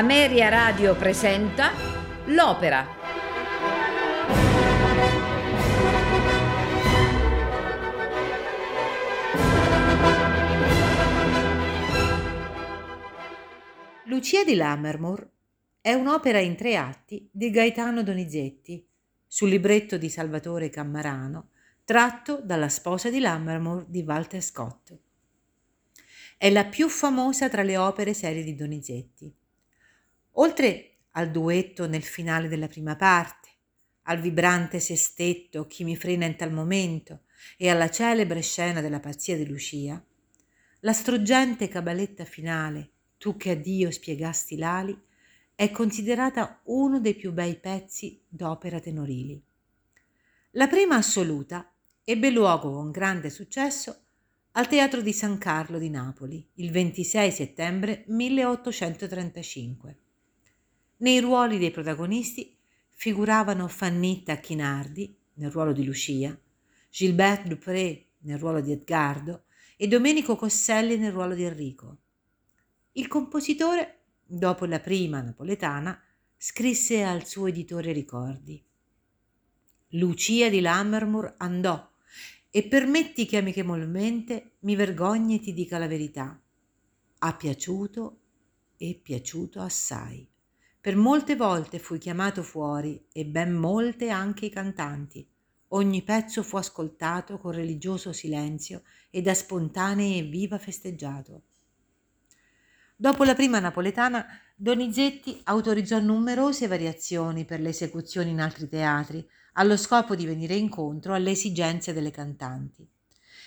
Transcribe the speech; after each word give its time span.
Ameria 0.00 0.48
Radio 0.48 0.96
presenta 0.96 1.72
L'Opera. 2.28 2.86
Lucia 14.06 14.42
di 14.42 14.54
Lammermoor 14.54 15.30
è 15.82 15.92
un'opera 15.92 16.38
in 16.38 16.56
tre 16.56 16.76
atti 16.76 17.28
di 17.30 17.50
Gaetano 17.50 18.02
Donizetti 18.02 18.82
sul 19.26 19.50
libretto 19.50 19.98
di 19.98 20.08
Salvatore 20.08 20.70
Cammarano 20.70 21.50
tratto 21.84 22.40
dalla 22.42 22.70
sposa 22.70 23.10
di 23.10 23.20
Lammermoor 23.20 23.84
di 23.86 24.00
Walter 24.00 24.42
Scott. 24.42 24.96
È 26.38 26.48
la 26.48 26.64
più 26.64 26.88
famosa 26.88 27.50
tra 27.50 27.62
le 27.62 27.76
opere 27.76 28.14
serie 28.14 28.42
di 28.42 28.54
Donizetti. 28.54 29.34
Oltre 30.40 30.96
al 31.12 31.30
duetto 31.30 31.86
nel 31.86 32.02
finale 32.02 32.48
della 32.48 32.66
prima 32.66 32.96
parte, 32.96 33.48
al 34.04 34.20
vibrante 34.20 34.80
sestetto 34.80 35.66
Chi 35.66 35.84
mi 35.84 35.96
frena 35.96 36.24
in 36.24 36.36
tal 36.36 36.50
momento 36.50 37.24
e 37.58 37.68
alla 37.68 37.90
celebre 37.90 38.40
scena 38.40 38.80
della 38.80 39.00
pazzia 39.00 39.36
di 39.36 39.46
Lucia, 39.46 40.02
la 40.80 40.92
struggente 40.94 41.68
cabaletta 41.68 42.24
finale 42.24 42.90
Tu 43.18 43.36
che 43.36 43.50
a 43.50 43.54
Dio 43.54 43.90
spiegasti 43.90 44.56
l'ali 44.56 44.98
è 45.54 45.70
considerata 45.70 46.60
uno 46.64 47.00
dei 47.00 47.14
più 47.14 47.32
bei 47.32 47.56
pezzi 47.56 48.22
d'opera 48.26 48.80
tenorili. 48.80 49.38
La 50.52 50.68
prima 50.68 50.96
assoluta 50.96 51.70
ebbe 52.02 52.30
luogo 52.30 52.72
con 52.72 52.90
grande 52.90 53.28
successo 53.28 54.04
al 54.52 54.68
Teatro 54.68 55.02
di 55.02 55.12
San 55.12 55.36
Carlo 55.36 55.78
di 55.78 55.90
Napoli 55.90 56.48
il 56.54 56.70
26 56.70 57.30
settembre 57.30 58.04
1835. 58.06 59.99
Nei 61.00 61.18
ruoli 61.20 61.58
dei 61.58 61.70
protagonisti 61.70 62.54
figuravano 62.90 63.68
Fannitta 63.68 64.36
Chinardi 64.36 65.16
nel 65.34 65.50
ruolo 65.50 65.72
di 65.72 65.82
Lucia, 65.82 66.38
Gilbert 66.90 67.46
Dupré 67.46 68.08
nel 68.18 68.38
ruolo 68.38 68.60
di 68.60 68.72
Edgardo 68.72 69.44
e 69.78 69.88
Domenico 69.88 70.36
Cosselli 70.36 70.98
nel 70.98 71.12
ruolo 71.12 71.34
di 71.34 71.44
Enrico. 71.44 71.98
Il 72.92 73.08
compositore, 73.08 74.00
dopo 74.26 74.66
la 74.66 74.78
prima 74.78 75.22
napoletana, 75.22 75.98
scrisse 76.36 77.02
al 77.02 77.26
suo 77.26 77.46
editore 77.46 77.92
ricordi. 77.92 78.62
Lucia 79.92 80.50
di 80.50 80.60
Lammermoor 80.60 81.36
andò 81.38 81.92
e 82.50 82.68
permetti 82.68 83.24
che 83.24 83.38
amichevolmente 83.38 84.56
mi 84.60 84.76
vergogni 84.76 85.36
e 85.36 85.40
ti 85.40 85.54
dica 85.54 85.78
la 85.78 85.88
verità. 85.88 86.38
Ha 87.20 87.36
piaciuto 87.36 88.20
e 88.76 89.00
piaciuto 89.02 89.62
assai. 89.62 90.29
Per 90.82 90.96
molte 90.96 91.36
volte 91.36 91.78
fui 91.78 91.98
chiamato 91.98 92.42
fuori 92.42 93.04
e 93.12 93.26
ben 93.26 93.52
molte 93.52 94.08
anche 94.08 94.46
i 94.46 94.50
cantanti. 94.50 95.28
Ogni 95.72 96.02
pezzo 96.02 96.42
fu 96.42 96.56
ascoltato 96.56 97.36
con 97.36 97.52
religioso 97.52 98.14
silenzio 98.14 98.84
e 99.10 99.20
da 99.20 99.34
spontanei 99.34 100.18
e 100.18 100.22
viva 100.22 100.56
festeggiato. 100.56 101.42
Dopo 102.96 103.24
la 103.24 103.34
prima 103.34 103.58
napoletana, 103.58 104.24
Donizetti 104.56 105.38
autorizzò 105.44 106.00
numerose 106.00 106.66
variazioni 106.66 107.44
per 107.44 107.60
le 107.60 107.68
esecuzioni 107.68 108.30
in 108.30 108.40
altri 108.40 108.66
teatri, 108.66 109.28
allo 109.54 109.76
scopo 109.76 110.14
di 110.14 110.24
venire 110.24 110.54
incontro 110.54 111.12
alle 111.12 111.32
esigenze 111.32 111.92
delle 111.92 112.10
cantanti. 112.10 112.88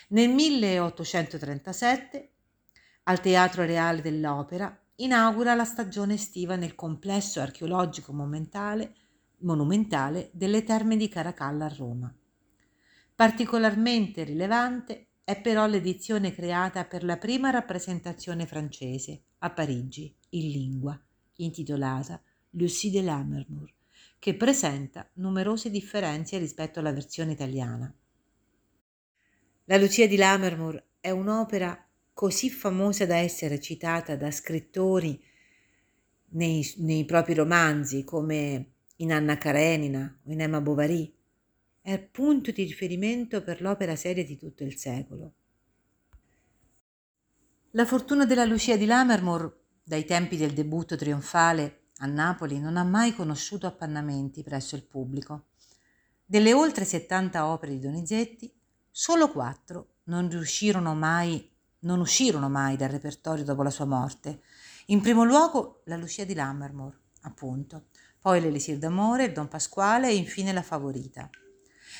Nel 0.09 0.29
1837, 0.29 2.31
al 3.03 3.21
Teatro 3.21 3.65
Reale 3.65 4.01
dell'Opera, 4.01 4.82
inaugura 4.95 5.55
la 5.55 5.65
stagione 5.65 6.13
estiva 6.13 6.55
nel 6.55 6.75
complesso 6.75 7.41
archeologico 7.41 8.13
monumentale, 8.13 10.29
delle 10.33 10.63
Terme 10.63 10.97
di 10.97 11.07
Caracalla 11.07 11.65
a 11.65 11.75
Roma. 11.75 12.15
Particolarmente 13.15 14.23
rilevante 14.23 15.07
è 15.23 15.41
però 15.41 15.67
l'edizione 15.67 16.33
creata 16.33 16.85
per 16.85 17.03
la 17.03 17.17
prima 17.17 17.49
rappresentazione 17.49 18.45
francese 18.45 19.23
a 19.39 19.51
Parigi 19.51 20.15
in 20.29 20.49
lingua, 20.49 20.99
intitolata 21.37 22.21
Lucie 22.51 22.91
de 22.91 23.01
Lammermoor, 23.01 23.73
che 24.19 24.35
presenta 24.35 25.09
numerose 25.15 25.69
differenze 25.69 26.37
rispetto 26.37 26.79
alla 26.79 26.93
versione 26.93 27.33
italiana. 27.33 27.93
La 29.65 29.77
Lucia 29.77 30.07
di 30.07 30.17
Lammermoor 30.17 30.83
è 30.99 31.09
un'opera 31.09 31.87
così 32.13 32.49
famosa 32.49 33.05
da 33.05 33.17
essere 33.17 33.59
citata 33.59 34.15
da 34.15 34.31
scrittori 34.31 35.21
nei, 36.29 36.73
nei 36.77 37.05
propri 37.05 37.33
romanzi 37.33 38.03
come 38.03 38.73
in 38.97 39.11
Anna 39.11 39.37
Karenina 39.37 40.19
o 40.25 40.31
in 40.31 40.41
Emma 40.41 40.61
Bovary. 40.61 41.13
È 41.81 41.99
punto 41.99 42.51
di 42.51 42.63
riferimento 42.63 43.43
per 43.43 43.61
l'opera 43.61 43.95
seria 43.95 44.23
di 44.23 44.37
tutto 44.37 44.63
il 44.63 44.77
secolo. 44.77 45.33
La 47.71 47.85
fortuna 47.85 48.25
della 48.25 48.45
Lucia 48.45 48.77
di 48.77 48.85
Lammermoor, 48.85 49.61
dai 49.83 50.05
tempi 50.05 50.37
del 50.37 50.53
debutto 50.53 50.95
trionfale 50.95 51.87
a 51.97 52.05
Napoli 52.05 52.59
non 52.59 52.77
ha 52.77 52.83
mai 52.83 53.13
conosciuto 53.13 53.67
appannamenti 53.67 54.43
presso 54.43 54.75
il 54.75 54.83
pubblico. 54.83 55.47
Delle 56.25 56.53
oltre 56.53 56.85
70 56.85 57.47
opere 57.47 57.73
di 57.73 57.79
Donizetti, 57.79 58.53
solo 58.89 59.29
quattro 59.29 59.95
non 60.05 60.29
riuscirono 60.29 60.93
mai, 60.95 61.52
non 61.83 61.99
uscirono 61.99 62.49
mai 62.49 62.75
dal 62.75 62.89
repertorio 62.89 63.43
dopo 63.43 63.63
la 63.63 63.69
sua 63.69 63.85
morte. 63.85 64.41
In 64.87 65.01
primo 65.01 65.23
luogo 65.23 65.81
la 65.85 65.95
Lucia 65.95 66.25
di 66.25 66.33
Lammermoor, 66.33 66.97
appunto, 67.21 67.85
poi 68.19 68.41
l'Elisir 68.41 68.77
d'amore, 68.77 69.25
il 69.25 69.33
Don 69.33 69.47
Pasquale 69.47 70.09
e 70.09 70.15
infine 70.15 70.53
la 70.53 70.61
Favorita. 70.61 71.29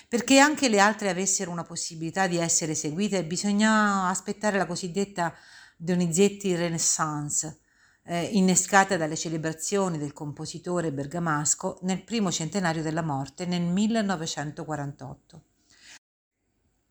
Perché 0.07 0.39
anche 0.39 0.69
le 0.69 0.79
altre 0.79 1.09
avessero 1.09 1.51
una 1.51 1.63
possibilità 1.63 2.27
di 2.27 2.37
essere 2.37 2.73
eseguite, 2.73 3.25
bisogna 3.25 4.07
aspettare 4.07 4.57
la 4.57 4.65
cosiddetta 4.65 5.33
Donizetti 5.75 6.55
Renaissance, 6.55 7.59
eh, 8.05 8.23
innescata 8.31 8.97
dalle 8.97 9.15
celebrazioni 9.15 9.97
del 9.97 10.13
compositore 10.13 10.91
bergamasco 10.91 11.79
nel 11.81 12.03
primo 12.03 12.31
centenario 12.31 12.81
della 12.81 13.01
morte 13.01 13.45
nel 13.45 13.61
1948. 13.61 15.43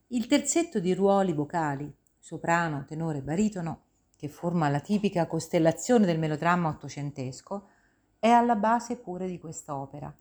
Il 0.09 0.27
terzetto 0.27 0.79
di 0.79 0.93
ruoli 0.95 1.33
vocali, 1.33 1.91
soprano, 2.23 2.85
tenore 2.85 3.19
e 3.19 3.23
baritono, 3.23 3.81
che 4.17 4.29
forma 4.29 4.69
la 4.69 4.79
tipica 4.79 5.27
costellazione 5.27 6.07
del 6.07 6.21
melodramma 6.21 6.69
ottocentesco, 6.69 7.67
è 8.21 8.29
alla 8.29 8.55
base 8.55 8.97
pure 8.97 9.27
di 9.27 9.41
quest'opera. 9.41 10.15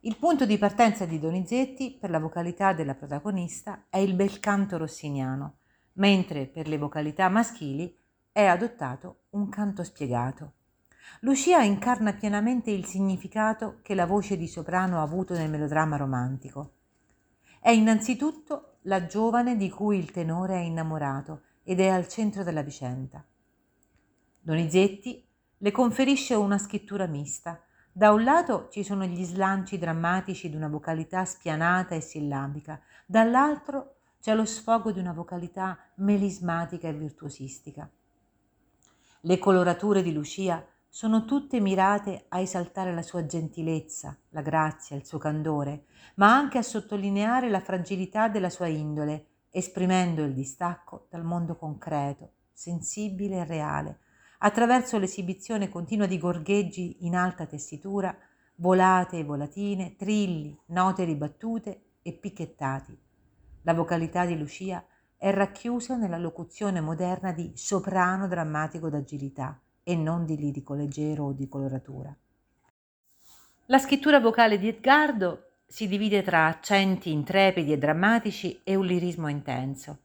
Il 0.00 0.16
punto 0.16 0.46
di 0.46 0.56
partenza 0.56 1.04
di 1.04 1.20
Donizetti 1.20 1.94
per 2.00 2.08
la 2.08 2.18
vocalità 2.18 2.72
della 2.72 2.94
protagonista 2.94 3.84
è 3.90 3.98
il 3.98 4.14
bel 4.14 4.40
canto 4.40 4.78
rossiniano, 4.78 5.56
mentre 5.94 6.46
per 6.46 6.68
le 6.68 6.78
vocalità 6.78 7.28
maschili 7.28 7.94
è 8.32 8.46
adottato 8.46 9.24
un 9.32 9.50
canto 9.50 9.84
spiegato. 9.84 10.52
Lucia 11.20 11.62
incarna 11.62 12.14
pienamente 12.14 12.70
il 12.70 12.86
significato 12.86 13.80
che 13.82 13.94
la 13.94 14.06
voce 14.06 14.38
di 14.38 14.48
soprano 14.48 15.00
ha 15.00 15.02
avuto 15.02 15.34
nel 15.34 15.50
melodramma 15.50 15.98
romantico. 15.98 16.72
È 17.60 17.68
innanzitutto 17.68 18.71
la 18.82 19.06
giovane 19.06 19.56
di 19.56 19.70
cui 19.70 19.98
il 19.98 20.10
tenore 20.10 20.54
è 20.54 20.60
innamorato 20.60 21.42
ed 21.62 21.80
è 21.80 21.88
al 21.88 22.08
centro 22.08 22.42
della 22.42 22.62
vicenda. 22.62 23.24
Donizetti 24.40 25.24
le 25.58 25.70
conferisce 25.70 26.34
una 26.34 26.58
scrittura 26.58 27.06
mista. 27.06 27.62
Da 27.92 28.10
un 28.10 28.24
lato 28.24 28.68
ci 28.70 28.82
sono 28.82 29.04
gli 29.04 29.22
slanci 29.22 29.78
drammatici 29.78 30.48
di 30.48 30.56
una 30.56 30.68
vocalità 30.68 31.24
spianata 31.24 31.94
e 31.94 32.00
sillabica, 32.00 32.80
dall'altro 33.06 33.96
c'è 34.20 34.34
lo 34.34 34.44
sfogo 34.44 34.90
di 34.92 34.98
una 34.98 35.12
vocalità 35.12 35.78
melismatica 35.96 36.88
e 36.88 36.94
virtuosistica. 36.94 37.88
Le 39.20 39.38
colorature 39.38 40.02
di 40.02 40.12
Lucia 40.12 40.64
sono 40.94 41.24
tutte 41.24 41.58
mirate 41.58 42.26
a 42.28 42.40
esaltare 42.40 42.92
la 42.92 43.00
sua 43.00 43.24
gentilezza, 43.24 44.14
la 44.28 44.42
grazia, 44.42 44.94
il 44.94 45.06
suo 45.06 45.16
candore, 45.16 45.86
ma 46.16 46.36
anche 46.36 46.58
a 46.58 46.62
sottolineare 46.62 47.48
la 47.48 47.62
fragilità 47.62 48.28
della 48.28 48.50
sua 48.50 48.66
indole, 48.66 49.28
esprimendo 49.48 50.22
il 50.22 50.34
distacco 50.34 51.06
dal 51.08 51.24
mondo 51.24 51.56
concreto, 51.56 52.32
sensibile 52.52 53.38
e 53.38 53.44
reale, 53.46 54.00
attraverso 54.40 54.98
l'esibizione 54.98 55.70
continua 55.70 56.04
di 56.04 56.18
gorgheggi 56.18 57.06
in 57.06 57.16
alta 57.16 57.46
tessitura, 57.46 58.14
volate 58.56 59.20
e 59.20 59.24
volatine, 59.24 59.96
trilli, 59.96 60.54
note 60.66 61.04
ribattute 61.04 61.84
e 62.02 62.12
picchettati. 62.12 62.94
La 63.62 63.72
vocalità 63.72 64.26
di 64.26 64.36
Lucia 64.36 64.84
è 65.16 65.32
racchiusa 65.32 65.96
nella 65.96 66.18
locuzione 66.18 66.82
moderna 66.82 67.32
di 67.32 67.52
soprano 67.54 68.28
drammatico 68.28 68.90
d'agilità 68.90 69.58
e 69.82 69.96
non 69.96 70.24
di 70.24 70.36
lirico 70.36 70.74
leggero 70.74 71.24
o 71.24 71.32
di 71.32 71.48
coloratura. 71.48 72.14
La 73.66 73.78
scrittura 73.78 74.20
vocale 74.20 74.58
di 74.58 74.68
Edgardo 74.68 75.46
si 75.66 75.88
divide 75.88 76.22
tra 76.22 76.46
accenti 76.46 77.10
intrepidi 77.10 77.72
e 77.72 77.78
drammatici 77.78 78.60
e 78.62 78.74
un 78.74 78.84
lirismo 78.84 79.28
intenso. 79.28 79.98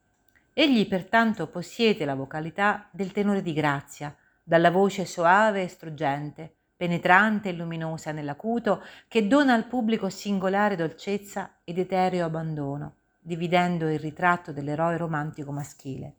Egli 0.54 0.88
pertanto 0.88 1.48
possiede 1.48 2.06
la 2.06 2.16
vocalità 2.16 2.88
del 2.92 3.12
tenore 3.12 3.42
di 3.42 3.54
grazia, 3.54 4.16
dalla 4.42 4.72
voce 4.72 5.06
soave 5.06 5.64
e 5.64 5.68
struggente, 5.68 6.52
penetrante 6.78 7.50
e 7.50 7.54
luminosa 7.54 8.12
nell'acuto, 8.12 8.82
che 9.08 9.28
dona 9.28 9.54
al 9.54 9.66
pubblico 9.66 10.10
singolare 10.10 10.76
dolcezza 10.76 11.58
ed 11.64 11.78
etereo 11.78 12.26
abbandono, 12.26 12.96
dividendo 13.20 13.90
il 13.90 14.00
ritratto 14.00 14.54
dell'eroe 14.54 14.96
romantico 14.96 15.52
maschile. 15.52 16.14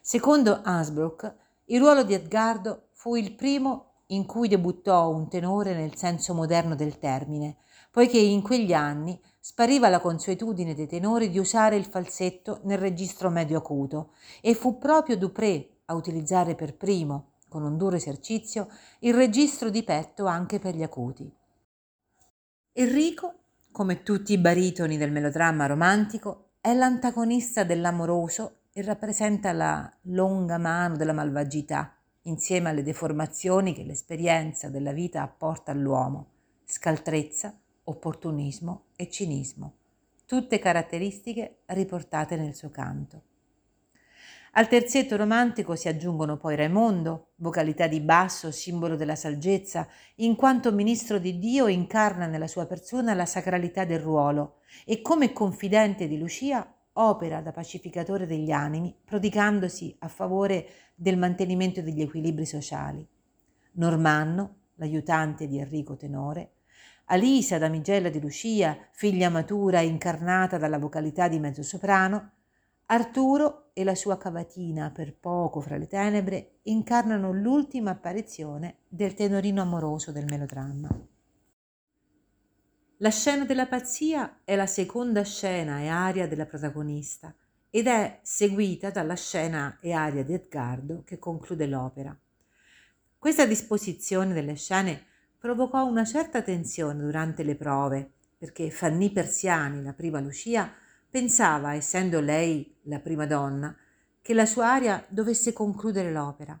Secondo 0.00 0.62
Hansbrook, 0.64 1.34
il 1.72 1.80
ruolo 1.80 2.02
di 2.04 2.12
Edgardo 2.12 2.88
fu 2.92 3.16
il 3.16 3.34
primo 3.34 4.04
in 4.08 4.26
cui 4.26 4.46
debuttò 4.46 5.08
un 5.08 5.28
tenore 5.28 5.74
nel 5.74 5.96
senso 5.96 6.34
moderno 6.34 6.74
del 6.74 6.98
termine, 6.98 7.56
poiché 7.90 8.18
in 8.18 8.42
quegli 8.42 8.74
anni 8.74 9.18
spariva 9.40 9.88
la 9.88 10.00
consuetudine 10.00 10.74
dei 10.74 10.86
tenori 10.86 11.30
di 11.30 11.38
usare 11.38 11.76
il 11.76 11.86
falsetto 11.86 12.60
nel 12.64 12.76
registro 12.76 13.30
medio 13.30 13.56
acuto 13.56 14.12
e 14.42 14.54
fu 14.54 14.76
proprio 14.76 15.16
Dupré 15.16 15.78
a 15.86 15.94
utilizzare 15.94 16.54
per 16.54 16.76
primo, 16.76 17.32
con 17.48 17.62
un 17.62 17.78
duro 17.78 17.96
esercizio, 17.96 18.68
il 19.00 19.14
registro 19.14 19.70
di 19.70 19.82
petto 19.82 20.26
anche 20.26 20.58
per 20.58 20.74
gli 20.74 20.82
acuti. 20.82 21.34
Enrico, 22.74 23.34
come 23.70 24.02
tutti 24.02 24.34
i 24.34 24.38
baritoni 24.38 24.98
del 24.98 25.10
melodramma 25.10 25.64
romantico, 25.64 26.50
è 26.60 26.74
l'antagonista 26.74 27.64
dell'amoroso 27.64 28.61
e 28.72 28.82
rappresenta 28.82 29.52
la 29.52 29.90
longa 30.02 30.56
mano 30.56 30.96
della 30.96 31.12
malvagità, 31.12 31.94
insieme 32.22 32.70
alle 32.70 32.82
deformazioni 32.82 33.74
che 33.74 33.84
l'esperienza 33.84 34.68
della 34.70 34.92
vita 34.92 35.22
apporta 35.22 35.72
all'uomo, 35.72 36.30
scaltrezza, 36.64 37.54
opportunismo 37.84 38.84
e 38.96 39.10
cinismo, 39.10 39.74
tutte 40.24 40.58
caratteristiche 40.58 41.58
riportate 41.66 42.36
nel 42.36 42.54
suo 42.54 42.70
canto. 42.70 43.22
Al 44.54 44.68
terzetto 44.68 45.16
romantico 45.16 45.76
si 45.76 45.88
aggiungono 45.88 46.36
poi 46.36 46.56
Raimondo, 46.56 47.28
vocalità 47.36 47.86
di 47.86 48.00
basso, 48.00 48.50
simbolo 48.50 48.96
della 48.96 49.16
saggezza, 49.16 49.88
in 50.16 50.36
quanto 50.36 50.72
ministro 50.72 51.18
di 51.18 51.38
Dio 51.38 51.68
incarna 51.68 52.26
nella 52.26 52.46
sua 52.46 52.66
persona 52.66 53.14
la 53.14 53.24
sacralità 53.24 53.86
del 53.86 54.00
ruolo 54.00 54.60
e 54.84 55.00
come 55.00 55.32
confidente 55.32 56.06
di 56.06 56.18
Lucia 56.18 56.70
opera 56.94 57.40
da 57.40 57.52
pacificatore 57.52 58.26
degli 58.26 58.50
animi, 58.50 58.94
prodigandosi 59.04 59.94
a 60.00 60.08
favore 60.08 60.66
del 60.94 61.16
mantenimento 61.16 61.80
degli 61.80 62.02
equilibri 62.02 62.44
sociali. 62.44 63.06
Normanno, 63.72 64.56
l'aiutante 64.74 65.46
di 65.46 65.58
Enrico 65.58 65.96
Tenore, 65.96 66.52
Alisa, 67.06 67.58
damigella 67.58 68.08
di 68.08 68.20
Lucia, 68.20 68.76
figlia 68.92 69.28
matura 69.28 69.80
incarnata 69.80 70.56
dalla 70.56 70.78
vocalità 70.78 71.28
di 71.28 71.38
mezzosoprano, 71.38 72.30
Arturo 72.86 73.70
e 73.72 73.84
la 73.84 73.94
sua 73.94 74.18
cavatina 74.18 74.90
per 74.90 75.16
poco 75.16 75.60
fra 75.60 75.78
le 75.78 75.86
tenebre 75.86 76.58
incarnano 76.64 77.32
l'ultima 77.32 77.90
apparizione 77.90 78.80
del 78.88 79.14
tenorino 79.14 79.62
amoroso 79.62 80.12
del 80.12 80.26
melodramma. 80.26 80.88
La 83.02 83.10
scena 83.10 83.44
della 83.44 83.66
pazzia 83.66 84.42
è 84.44 84.54
la 84.54 84.66
seconda 84.66 85.24
scena 85.24 85.80
e 85.80 85.88
aria 85.88 86.28
della 86.28 86.46
protagonista 86.46 87.34
ed 87.68 87.88
è 87.88 88.20
seguita 88.22 88.90
dalla 88.90 89.16
scena 89.16 89.76
e 89.80 89.90
aria 89.90 90.22
di 90.22 90.34
Edgardo 90.34 91.02
che 91.04 91.18
conclude 91.18 91.66
l'opera. 91.66 92.16
Questa 93.18 93.44
disposizione 93.44 94.32
delle 94.32 94.54
scene 94.54 95.04
provocò 95.36 95.84
una 95.84 96.04
certa 96.04 96.42
tensione 96.42 97.02
durante 97.02 97.42
le 97.42 97.56
prove, 97.56 98.12
perché 98.38 98.70
Fanny 98.70 99.10
Persiani, 99.10 99.82
la 99.82 99.94
prima 99.94 100.20
Lucia, 100.20 100.72
pensava, 101.10 101.74
essendo 101.74 102.20
lei 102.20 102.72
la 102.82 103.00
prima 103.00 103.26
donna, 103.26 103.76
che 104.20 104.32
la 104.32 104.46
sua 104.46 104.70
aria 104.70 105.04
dovesse 105.08 105.52
concludere 105.52 106.12
l'opera, 106.12 106.56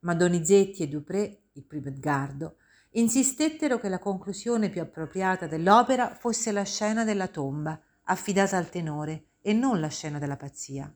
ma 0.00 0.14
Donizetti 0.16 0.82
e 0.82 0.88
Dupré, 0.88 1.42
il 1.52 1.62
primo 1.62 1.86
Edgardo, 1.86 2.56
insistettero 2.94 3.78
che 3.78 3.88
la 3.88 3.98
conclusione 3.98 4.68
più 4.68 4.80
appropriata 4.80 5.46
dell'opera 5.46 6.14
fosse 6.14 6.52
la 6.52 6.64
scena 6.64 7.04
della 7.04 7.28
tomba, 7.28 7.80
affidata 8.04 8.56
al 8.56 8.68
tenore, 8.68 9.26
e 9.40 9.52
non 9.52 9.80
la 9.80 9.88
scena 9.88 10.18
della 10.18 10.36
pazzia. 10.36 10.92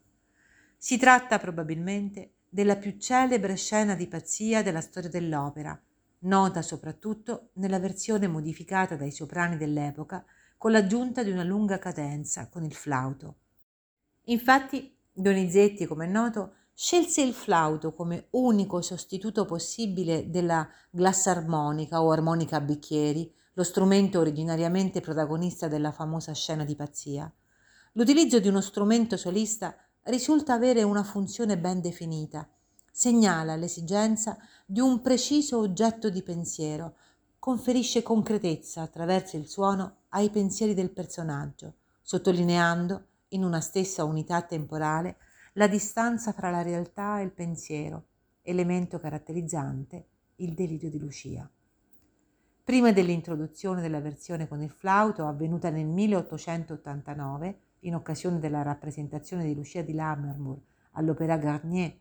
Si 0.77 0.97
tratta 0.97 1.39
probabilmente 1.39 2.35
della 2.49 2.77
più 2.77 2.97
celebre 2.99 3.56
scena 3.56 3.95
di 3.95 4.06
pazzia 4.06 4.62
della 4.62 4.81
storia 4.81 5.11
dell'opera, 5.11 5.79
nota 6.21 6.62
soprattutto 6.62 7.50
nella 7.55 7.79
versione 7.79 8.27
modificata 8.27 8.97
dai 8.97 9.11
soprani 9.11 9.56
dell'epoca 9.56 10.25
con 10.56 10.73
l'aggiunta 10.73 11.23
di 11.23 11.31
una 11.31 11.45
lunga 11.45 11.79
cadenza 11.79 12.49
con 12.49 12.65
il 12.65 12.75
flauto. 12.75 13.37
Infatti 14.25 14.97
Donizetti, 15.12 15.85
come 15.85 16.06
è 16.06 16.09
noto, 16.09 16.55
scelse 16.80 17.22
il 17.22 17.34
flauto 17.34 17.92
come 17.92 18.28
unico 18.30 18.80
sostituto 18.82 19.44
possibile 19.44 20.30
della 20.30 20.64
glassarmonica 20.90 22.00
o 22.00 22.12
armonica 22.12 22.58
a 22.58 22.60
bicchieri, 22.60 23.34
lo 23.54 23.64
strumento 23.64 24.20
originariamente 24.20 25.00
protagonista 25.00 25.66
della 25.66 25.90
famosa 25.90 26.32
scena 26.34 26.62
di 26.62 26.76
pazzia. 26.76 27.28
L'utilizzo 27.94 28.38
di 28.38 28.46
uno 28.46 28.60
strumento 28.60 29.16
solista 29.16 29.76
risulta 30.04 30.52
avere 30.52 30.84
una 30.84 31.02
funzione 31.02 31.58
ben 31.58 31.80
definita, 31.80 32.48
segnala 32.92 33.56
l'esigenza 33.56 34.38
di 34.64 34.78
un 34.78 35.00
preciso 35.00 35.58
oggetto 35.58 36.10
di 36.10 36.22
pensiero, 36.22 36.94
conferisce 37.40 38.04
concretezza 38.04 38.82
attraverso 38.82 39.36
il 39.36 39.48
suono 39.48 40.02
ai 40.10 40.30
pensieri 40.30 40.75
del 40.75 40.90
personaggio, 40.90 41.75
sottolineando 42.02 43.06
in 43.30 43.42
una 43.42 43.60
stessa 43.60 44.04
unità 44.04 44.42
temporale 44.42 45.16
la 45.55 45.67
distanza 45.67 46.33
fra 46.33 46.50
la 46.50 46.62
realtà 46.62 47.21
e 47.21 47.25
il 47.25 47.33
pensiero, 47.33 48.06
elemento 48.43 48.99
caratterizzante 48.99 50.06
il 50.37 50.55
delirio 50.55 50.91
di 50.91 50.99
Lucia. 50.99 51.50
Prima 52.62 52.93
dell'introduzione 52.93 53.81
della 53.81 54.00
versione 54.00 54.47
con 54.47 54.62
il 54.62 54.71
flauto, 54.71 55.26
avvenuta 55.26 55.71
nel 55.71 55.87
1889, 55.87 57.61
in 57.81 57.95
occasione 57.95 58.38
della 58.38 58.62
rappresentazione 58.62 59.45
di 59.45 59.55
Lucia 59.55 59.83
di 59.83 59.95
Lammermoor 59.95 60.59
all'Opéra 60.93 61.37
Garnier 61.37 61.97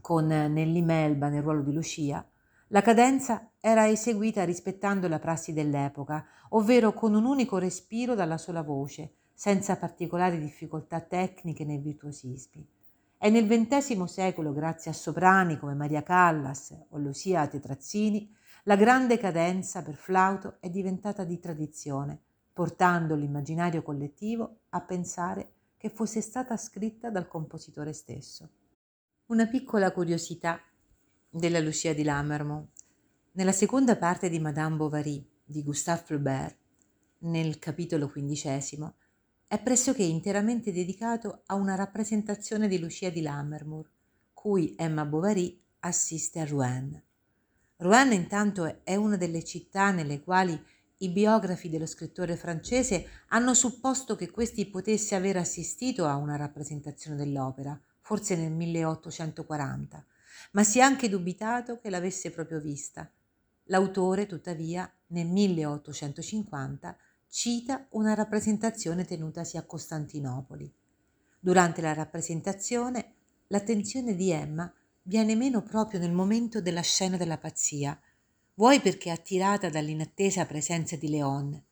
con 0.00 0.26
Nelly 0.26 0.82
Melba 0.82 1.28
nel 1.28 1.42
ruolo 1.42 1.62
di 1.62 1.72
Lucia, 1.72 2.26
la 2.68 2.82
cadenza 2.82 3.50
era 3.58 3.88
eseguita 3.88 4.44
rispettando 4.44 5.08
la 5.08 5.18
prassi 5.18 5.52
dell'epoca, 5.52 6.24
ovvero 6.50 6.92
con 6.94 7.14
un 7.14 7.24
unico 7.24 7.58
respiro 7.58 8.14
dalla 8.14 8.38
sola 8.38 8.62
voce, 8.62 9.16
senza 9.40 9.78
particolari 9.78 10.38
difficoltà 10.38 11.00
tecniche 11.00 11.64
né 11.64 11.78
virtuosismi. 11.78 12.68
È 13.16 13.30
nel 13.30 13.46
XX 13.46 14.02
secolo, 14.02 14.52
grazie 14.52 14.90
a 14.90 14.94
soprani 14.94 15.58
come 15.58 15.72
Maria 15.72 16.02
Callas 16.02 16.76
o 16.90 16.98
Lucia 16.98 17.46
Tetrazzini, 17.46 18.30
la 18.64 18.76
grande 18.76 19.16
cadenza 19.16 19.82
per 19.82 19.94
flauto 19.94 20.58
è 20.60 20.68
diventata 20.68 21.24
di 21.24 21.40
tradizione, 21.40 22.20
portando 22.52 23.14
l'immaginario 23.14 23.80
collettivo 23.80 24.58
a 24.68 24.82
pensare 24.82 25.52
che 25.78 25.88
fosse 25.88 26.20
stata 26.20 26.54
scritta 26.58 27.08
dal 27.08 27.26
compositore 27.26 27.94
stesso. 27.94 28.46
Una 29.28 29.46
piccola 29.46 29.90
curiosità 29.90 30.60
della 31.30 31.60
Lucia 31.60 31.94
di 31.94 32.02
Lammermoor. 32.02 32.66
Nella 33.32 33.52
seconda 33.52 33.96
parte 33.96 34.28
di 34.28 34.38
Madame 34.38 34.76
Bovary 34.76 35.26
di 35.42 35.62
Gustave 35.62 36.02
Flaubert, 36.04 36.56
nel 37.20 37.58
capitolo 37.58 38.10
quindicesimo, 38.10 38.96
è 39.50 39.60
pressoché 39.60 40.04
interamente 40.04 40.72
dedicato 40.72 41.42
a 41.46 41.56
una 41.56 41.74
rappresentazione 41.74 42.68
di 42.68 42.78
Lucia 42.78 43.10
di 43.10 43.20
Lammermoor, 43.20 43.90
cui 44.32 44.76
Emma 44.78 45.04
Bovary 45.04 45.60
assiste 45.80 46.38
a 46.38 46.44
Rouen. 46.44 47.02
Rouen 47.78 48.12
intanto 48.12 48.84
è 48.84 48.94
una 48.94 49.16
delle 49.16 49.42
città 49.42 49.90
nelle 49.90 50.22
quali 50.22 50.56
i 50.98 51.08
biografi 51.08 51.68
dello 51.68 51.86
scrittore 51.86 52.36
francese 52.36 53.24
hanno 53.30 53.52
supposto 53.54 54.14
che 54.14 54.30
questi 54.30 54.66
potesse 54.66 55.16
aver 55.16 55.38
assistito 55.38 56.06
a 56.06 56.14
una 56.14 56.36
rappresentazione 56.36 57.16
dell'opera, 57.16 57.76
forse 58.02 58.36
nel 58.36 58.52
1840, 58.52 60.06
ma 60.52 60.62
si 60.62 60.78
è 60.78 60.82
anche 60.82 61.08
dubitato 61.08 61.80
che 61.80 61.90
l'avesse 61.90 62.30
proprio 62.30 62.60
vista. 62.60 63.10
L'autore, 63.64 64.26
tuttavia, 64.26 64.88
nel 65.08 65.26
1850 65.26 66.96
cita 67.30 67.86
una 67.90 68.14
rappresentazione 68.14 69.04
tenutasi 69.04 69.56
a 69.56 69.62
Costantinopoli. 69.62 70.70
Durante 71.38 71.80
la 71.80 71.94
rappresentazione 71.94 73.14
l'attenzione 73.46 74.16
di 74.16 74.30
Emma 74.32 74.72
viene 75.02 75.36
meno 75.36 75.62
proprio 75.62 76.00
nel 76.00 76.12
momento 76.12 76.60
della 76.60 76.82
scena 76.82 77.16
della 77.16 77.38
pazzia, 77.38 77.98
vuoi 78.54 78.80
perché 78.80 79.10
attirata 79.10 79.70
dall'inattesa 79.70 80.44
presenza 80.44 80.96
di 80.96 81.08
Leon, 81.08 81.62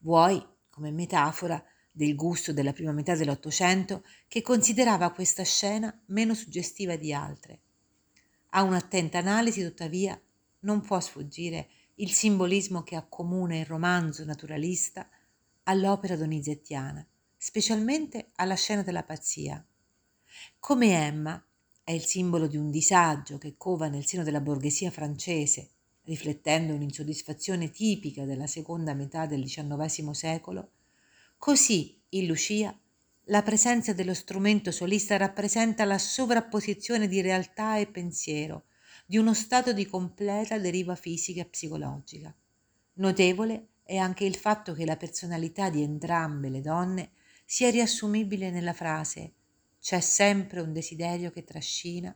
vuoi 0.00 0.46
come 0.68 0.90
metafora 0.90 1.64
del 1.90 2.14
gusto 2.14 2.52
della 2.52 2.74
prima 2.74 2.92
metà 2.92 3.16
dell'Ottocento 3.16 4.04
che 4.28 4.42
considerava 4.42 5.10
questa 5.12 5.44
scena 5.44 5.98
meno 6.08 6.34
suggestiva 6.34 6.96
di 6.96 7.14
altre. 7.14 7.60
A 8.50 8.62
un'attenta 8.62 9.16
analisi, 9.16 9.62
tuttavia, 9.62 10.20
non 10.60 10.82
può 10.82 11.00
sfuggire 11.00 11.68
il 11.96 12.12
simbolismo 12.12 12.82
che 12.82 12.96
accomuna 12.96 13.56
il 13.56 13.64
romanzo 13.64 14.24
naturalista 14.24 15.08
all'opera 15.64 16.16
donizettiana, 16.16 17.06
specialmente 17.36 18.30
alla 18.36 18.54
scena 18.54 18.82
della 18.82 19.02
pazzia. 19.02 19.64
Come 20.58 21.06
Emma 21.06 21.42
è 21.82 21.92
il 21.92 22.04
simbolo 22.04 22.48
di 22.48 22.56
un 22.56 22.70
disagio 22.70 23.38
che 23.38 23.54
cova 23.56 23.88
nel 23.88 24.04
seno 24.04 24.24
della 24.24 24.40
borghesia 24.40 24.90
francese, 24.90 25.70
riflettendo 26.02 26.74
un'insoddisfazione 26.74 27.70
tipica 27.70 28.24
della 28.24 28.46
seconda 28.46 28.92
metà 28.92 29.26
del 29.26 29.44
XIX 29.44 30.10
secolo, 30.10 30.70
così 31.38 31.98
in 32.10 32.26
Lucia 32.26 32.78
la 33.28 33.42
presenza 33.42 33.92
dello 33.92 34.14
strumento 34.14 34.70
solista 34.70 35.16
rappresenta 35.16 35.84
la 35.84 35.98
sovrapposizione 35.98 37.08
di 37.08 37.20
realtà 37.22 37.78
e 37.78 37.86
pensiero, 37.86 38.66
di 39.06 39.16
uno 39.16 39.32
stato 39.34 39.72
di 39.72 39.86
completa 39.86 40.58
deriva 40.58 40.96
fisica 40.96 41.40
e 41.42 41.46
psicologica. 41.46 42.34
Notevole 42.94 43.68
è 43.84 43.96
anche 43.96 44.24
il 44.24 44.34
fatto 44.34 44.72
che 44.72 44.84
la 44.84 44.96
personalità 44.96 45.70
di 45.70 45.82
entrambe 45.82 46.48
le 46.48 46.60
donne 46.60 47.12
sia 47.44 47.70
riassumibile 47.70 48.50
nella 48.50 48.72
frase 48.72 49.32
c'è 49.80 50.00
sempre 50.00 50.60
un 50.60 50.72
desiderio 50.72 51.30
che 51.30 51.44
trascina 51.44 52.14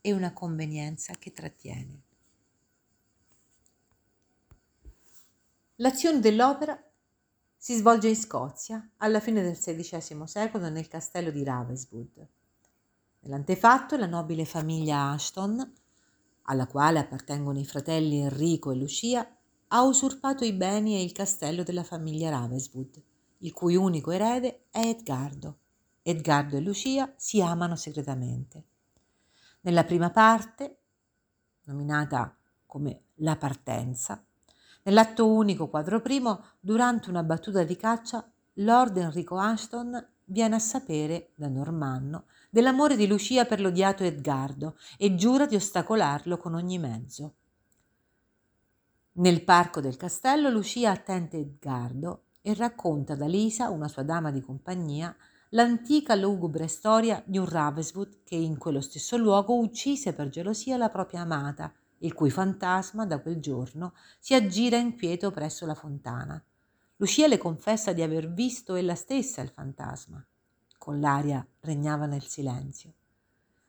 e 0.00 0.12
una 0.12 0.32
convenienza 0.32 1.12
che 1.18 1.32
trattiene. 1.32 2.00
L'azione 5.76 6.20
dell'opera 6.20 6.82
si 7.54 7.76
svolge 7.76 8.08
in 8.08 8.16
Scozia 8.16 8.90
alla 8.96 9.20
fine 9.20 9.42
del 9.42 9.58
XVI 9.58 10.26
secolo 10.26 10.70
nel 10.70 10.88
castello 10.88 11.30
di 11.30 11.44
Ravenswood. 11.44 12.26
Nell'antefatto 13.20 13.96
la 13.96 14.06
nobile 14.06 14.46
famiglia 14.46 15.10
Ashton, 15.10 15.72
alla 16.42 16.66
quale 16.66 16.98
appartengono 16.98 17.58
i 17.58 17.64
fratelli 17.64 18.18
Enrico 18.18 18.70
e 18.70 18.76
Lucia, 18.76 19.36
ha 19.68 19.82
usurpato 19.82 20.44
i 20.44 20.52
beni 20.52 20.96
e 20.96 21.02
il 21.02 21.12
castello 21.12 21.62
della 21.62 21.84
famiglia 21.84 22.30
Ravenswood, 22.30 23.02
il 23.38 23.52
cui 23.52 23.76
unico 23.76 24.10
erede 24.10 24.66
è 24.70 24.80
Edgardo. 24.80 25.58
Edgardo 26.02 26.56
e 26.56 26.60
Lucia 26.60 27.12
si 27.16 27.40
amano 27.40 27.76
segretamente. 27.76 28.64
Nella 29.60 29.84
prima 29.84 30.10
parte, 30.10 30.78
nominata 31.64 32.36
come 32.66 33.02
La 33.16 33.36
partenza, 33.36 34.24
Nell'atto 34.82 35.28
unico, 35.28 35.68
quadro 35.68 36.00
primo, 36.00 36.42
durante 36.58 37.10
una 37.10 37.22
battuta 37.22 37.64
di 37.64 37.76
caccia, 37.76 38.26
Lord 38.54 38.96
Enrico 38.96 39.36
Ashton 39.36 40.08
viene 40.24 40.54
a 40.54 40.58
sapere 40.58 41.32
da 41.34 41.48
Normanno 41.48 42.24
dell'amore 42.50 42.96
di 42.96 43.06
Lucia 43.06 43.46
per 43.46 43.60
l'odiato 43.60 44.02
Edgardo 44.04 44.76
e 44.98 45.14
giura 45.14 45.46
di 45.46 45.54
ostacolarlo 45.54 46.36
con 46.36 46.54
ogni 46.54 46.78
mezzo. 46.78 47.34
Nel 49.12 49.42
parco 49.44 49.80
del 49.80 49.96
castello 49.96 50.50
Lucia 50.50 50.90
attende 50.90 51.38
Edgardo 51.38 52.24
e 52.42 52.52
racconta 52.54 53.14
ad 53.14 53.22
Alisa, 53.22 53.70
una 53.70 53.88
sua 53.88 54.02
dama 54.02 54.30
di 54.30 54.40
compagnia, 54.40 55.14
l'antica 55.50 56.14
lugubre 56.14 56.68
storia 56.68 57.22
di 57.24 57.38
un 57.38 57.48
Ravenswood 57.48 58.22
che 58.24 58.34
in 58.34 58.58
quello 58.58 58.80
stesso 58.80 59.16
luogo 59.16 59.56
uccise 59.56 60.12
per 60.12 60.28
gelosia 60.28 60.76
la 60.76 60.90
propria 60.90 61.20
amata 61.20 61.72
il 62.02 62.12
cui 62.12 62.30
fantasma 62.30 63.06
da 63.06 63.20
quel 63.20 63.40
giorno 63.40 63.94
si 64.18 64.34
aggira 64.34 64.76
inquieto 64.76 65.30
presso 65.30 65.66
la 65.66 65.74
fontana. 65.74 66.42
Lucia 66.96 67.26
le 67.26 67.38
confessa 67.38 67.92
di 67.92 68.02
aver 68.02 68.32
visto 68.32 68.74
ella 68.74 68.94
stessa 68.94 69.40
il 69.40 69.50
fantasma. 69.50 70.24
Con 70.80 70.98
l'aria 70.98 71.46
regnava 71.60 72.06
nel 72.06 72.24
silenzio. 72.24 72.94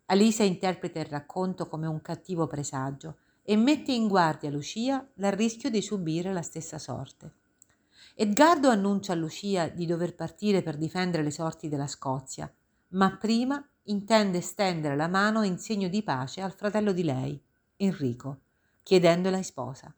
Alisa 0.06 0.44
interpreta 0.44 1.00
il 1.02 1.08
racconto 1.08 1.68
come 1.68 1.86
un 1.86 2.02
cattivo 2.02 2.48
presagio 2.48 3.18
e 3.44 3.58
mette 3.58 3.92
in 3.92 4.08
guardia 4.08 4.50
Lucia 4.50 5.06
dal 5.14 5.34
rischio 5.34 5.70
di 5.70 5.82
subire 5.82 6.32
la 6.32 6.42
stessa 6.42 6.78
sorte. 6.78 7.34
Edgardo 8.16 8.70
annuncia 8.70 9.12
a 9.12 9.18
Lucia 9.18 9.68
di 9.68 9.86
dover 9.86 10.16
partire 10.16 10.62
per 10.62 10.78
difendere 10.78 11.22
le 11.22 11.32
sorti 11.32 11.68
della 11.68 11.86
Scozia, 11.86 12.50
ma 12.92 13.18
prima 13.18 13.62
intende 13.84 14.40
stendere 14.40 14.96
la 14.96 15.10
mano 15.10 15.44
in 15.44 15.58
segno 15.58 15.90
di 15.90 16.04
pace 16.04 16.40
al 16.40 16.54
fratello 16.54 16.94
di 16.94 17.04
lei, 17.04 17.44
Enrico, 17.76 18.40
chiedendola 18.84 19.36
in 19.36 19.44
sposa. 19.44 19.94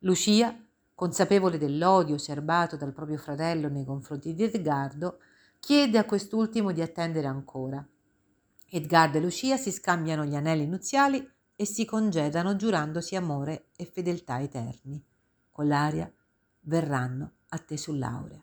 Lucia, 0.00 0.60
consapevole 0.92 1.56
dell'odio 1.56 2.18
serbato 2.18 2.76
dal 2.76 2.92
proprio 2.92 3.16
fratello 3.16 3.68
nei 3.68 3.84
confronti 3.84 4.34
di 4.34 4.42
Edgardo, 4.42 5.20
chiede 5.66 5.98
a 5.98 6.04
quest'ultimo 6.04 6.70
di 6.70 6.80
attendere 6.80 7.26
ancora. 7.26 7.84
Edgardo 8.70 9.18
e 9.18 9.20
Lucia 9.20 9.56
si 9.56 9.72
scambiano 9.72 10.24
gli 10.24 10.36
anelli 10.36 10.64
nuziali 10.64 11.28
e 11.56 11.66
si 11.66 11.84
congedano 11.84 12.54
giurandosi 12.54 13.16
amore 13.16 13.70
e 13.74 13.84
fedeltà 13.84 14.40
eterni. 14.40 15.04
Con 15.50 15.66
l'aria 15.66 16.08
verranno 16.60 17.32
a 17.48 17.58
te 17.58 17.76
sull'aurea. 17.76 18.40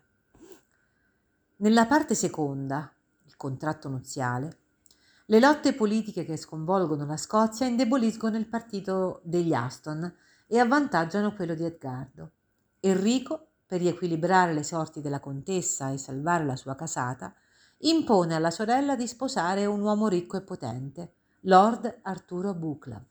Nella 1.56 1.86
parte 1.86 2.14
seconda, 2.14 2.92
il 3.22 3.36
contratto 3.38 3.88
nuziale, 3.88 4.58
le 5.24 5.40
lotte 5.40 5.72
politiche 5.72 6.26
che 6.26 6.36
sconvolgono 6.36 7.06
la 7.06 7.16
Scozia 7.16 7.64
indeboliscono 7.64 8.36
il 8.36 8.48
partito 8.48 9.22
degli 9.24 9.54
Aston 9.54 10.14
e 10.46 10.58
avvantaggiano 10.58 11.32
quello 11.32 11.54
di 11.54 11.64
Edgardo. 11.64 12.32
Enrico, 12.80 13.46
per 13.74 13.82
riequilibrare 13.82 14.52
le 14.52 14.62
sorti 14.62 15.00
della 15.00 15.18
contessa 15.18 15.90
e 15.90 15.98
salvare 15.98 16.44
la 16.44 16.54
sua 16.54 16.76
casata, 16.76 17.34
impone 17.78 18.36
alla 18.36 18.52
sorella 18.52 18.94
di 18.94 19.08
sposare 19.08 19.66
un 19.66 19.80
uomo 19.80 20.06
ricco 20.06 20.36
e 20.36 20.42
potente, 20.42 21.14
Lord 21.40 21.98
Arturo 22.02 22.54
Buclav. 22.54 23.02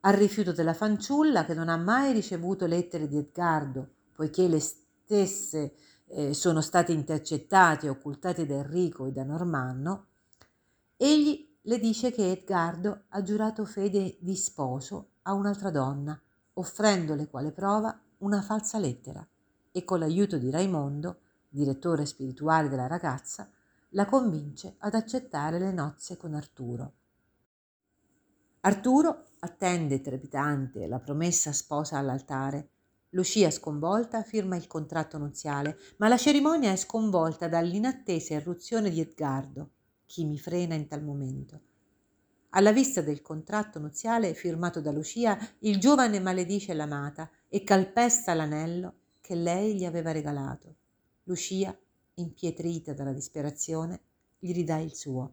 Al 0.00 0.14
rifiuto 0.14 0.52
della 0.52 0.72
fanciulla, 0.72 1.44
che 1.44 1.52
non 1.52 1.68
ha 1.68 1.76
mai 1.76 2.14
ricevuto 2.14 2.64
lettere 2.64 3.06
di 3.08 3.18
Edgardo, 3.18 3.90
poiché 4.14 4.48
le 4.48 4.58
stesse 4.58 5.74
eh, 6.06 6.32
sono 6.32 6.62
state 6.62 6.92
intercettate 6.92 7.84
e 7.84 7.90
occultate 7.90 8.46
da 8.46 8.54
Enrico 8.54 9.04
e 9.04 9.12
da 9.12 9.22
Normanno, 9.22 10.06
Egli 10.96 11.58
le 11.60 11.78
dice 11.78 12.10
che 12.10 12.30
Edgardo 12.30 13.02
ha 13.08 13.22
giurato 13.22 13.66
fede 13.66 14.16
di 14.18 14.34
sposo 14.34 15.10
a 15.24 15.34
un'altra 15.34 15.70
donna, 15.70 16.18
offrendole 16.54 17.28
quale 17.28 17.52
prova 17.52 18.00
una 18.20 18.40
falsa 18.40 18.78
lettera 18.78 19.26
e 19.76 19.82
con 19.82 19.98
l'aiuto 19.98 20.38
di 20.38 20.50
Raimondo, 20.50 21.18
direttore 21.48 22.06
spirituale 22.06 22.68
della 22.68 22.86
ragazza, 22.86 23.50
la 23.90 24.06
convince 24.06 24.76
ad 24.78 24.94
accettare 24.94 25.58
le 25.58 25.72
nozze 25.72 26.16
con 26.16 26.32
Arturo. 26.32 26.92
Arturo 28.60 29.24
attende 29.40 30.00
trepidante 30.00 30.86
la 30.86 31.00
promessa 31.00 31.50
sposa 31.50 31.98
all'altare. 31.98 32.68
Lucia, 33.10 33.50
sconvolta, 33.50 34.22
firma 34.22 34.54
il 34.54 34.68
contratto 34.68 35.18
nuziale, 35.18 35.76
ma 35.96 36.06
la 36.06 36.18
cerimonia 36.18 36.70
è 36.70 36.76
sconvolta 36.76 37.48
dall'inattesa 37.48 38.34
irruzione 38.34 38.90
di 38.90 39.00
Edgardo, 39.00 39.70
chi 40.06 40.24
mi 40.24 40.38
frena 40.38 40.76
in 40.76 40.86
tal 40.86 41.02
momento. 41.02 41.60
Alla 42.50 42.70
vista 42.70 43.00
del 43.00 43.22
contratto 43.22 43.80
nuziale 43.80 44.34
firmato 44.34 44.80
da 44.80 44.92
Lucia, 44.92 45.36
il 45.60 45.80
giovane 45.80 46.20
maledice 46.20 46.74
l'amata 46.74 47.28
e 47.48 47.64
calpesta 47.64 48.34
l'anello 48.34 48.98
che 49.24 49.34
lei 49.34 49.74
gli 49.74 49.86
aveva 49.86 50.12
regalato. 50.12 50.74
Lucia, 51.22 51.74
impietrita 52.16 52.92
dalla 52.92 53.14
disperazione, 53.14 54.00
gli 54.38 54.52
ridà 54.52 54.76
il 54.76 54.94
suo. 54.94 55.32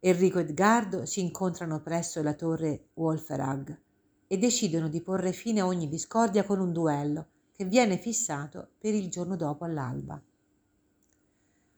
Enrico 0.00 0.40
e 0.40 0.42
Edgardo 0.42 1.06
si 1.06 1.20
incontrano 1.20 1.80
presso 1.82 2.20
la 2.20 2.34
torre 2.34 2.88
Wolferag 2.94 3.80
e 4.26 4.38
decidono 4.38 4.88
di 4.88 5.02
porre 5.02 5.30
fine 5.30 5.60
a 5.60 5.66
ogni 5.66 5.88
discordia 5.88 6.42
con 6.42 6.58
un 6.58 6.72
duello 6.72 7.28
che 7.52 7.64
viene 7.64 7.96
fissato 7.96 8.70
per 8.76 8.92
il 8.92 9.08
giorno 9.08 9.36
dopo 9.36 9.64
all'alba. 9.64 10.20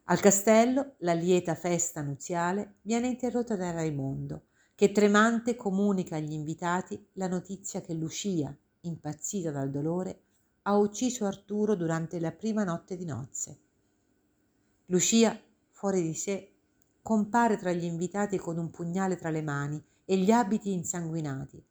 Al 0.04 0.20
castello 0.20 0.94
la 1.00 1.12
lieta 1.12 1.54
festa 1.54 2.00
nuziale 2.00 2.76
viene 2.80 3.08
interrotta 3.08 3.54
da 3.54 3.70
Raimondo, 3.70 4.46
che 4.74 4.92
tremante 4.92 5.56
comunica 5.56 6.16
agli 6.16 6.32
invitati 6.32 7.06
la 7.12 7.28
notizia 7.28 7.82
che 7.82 7.92
Lucia, 7.92 8.56
impazzita 8.88 9.50
dal 9.50 9.70
dolore, 9.70 10.20
ha 10.62 10.76
ucciso 10.76 11.26
Arturo 11.26 11.74
durante 11.74 12.18
la 12.18 12.32
prima 12.32 12.64
notte 12.64 12.96
di 12.96 13.04
nozze. 13.04 13.60
Lucia, 14.86 15.38
fuori 15.70 16.02
di 16.02 16.14
sé, 16.14 16.52
compare 17.02 17.56
tra 17.56 17.72
gli 17.72 17.84
invitati 17.84 18.36
con 18.36 18.58
un 18.58 18.70
pugnale 18.70 19.16
tra 19.16 19.30
le 19.30 19.42
mani 19.42 19.82
e 20.04 20.16
gli 20.16 20.30
abiti 20.30 20.72
insanguinati. 20.72 21.64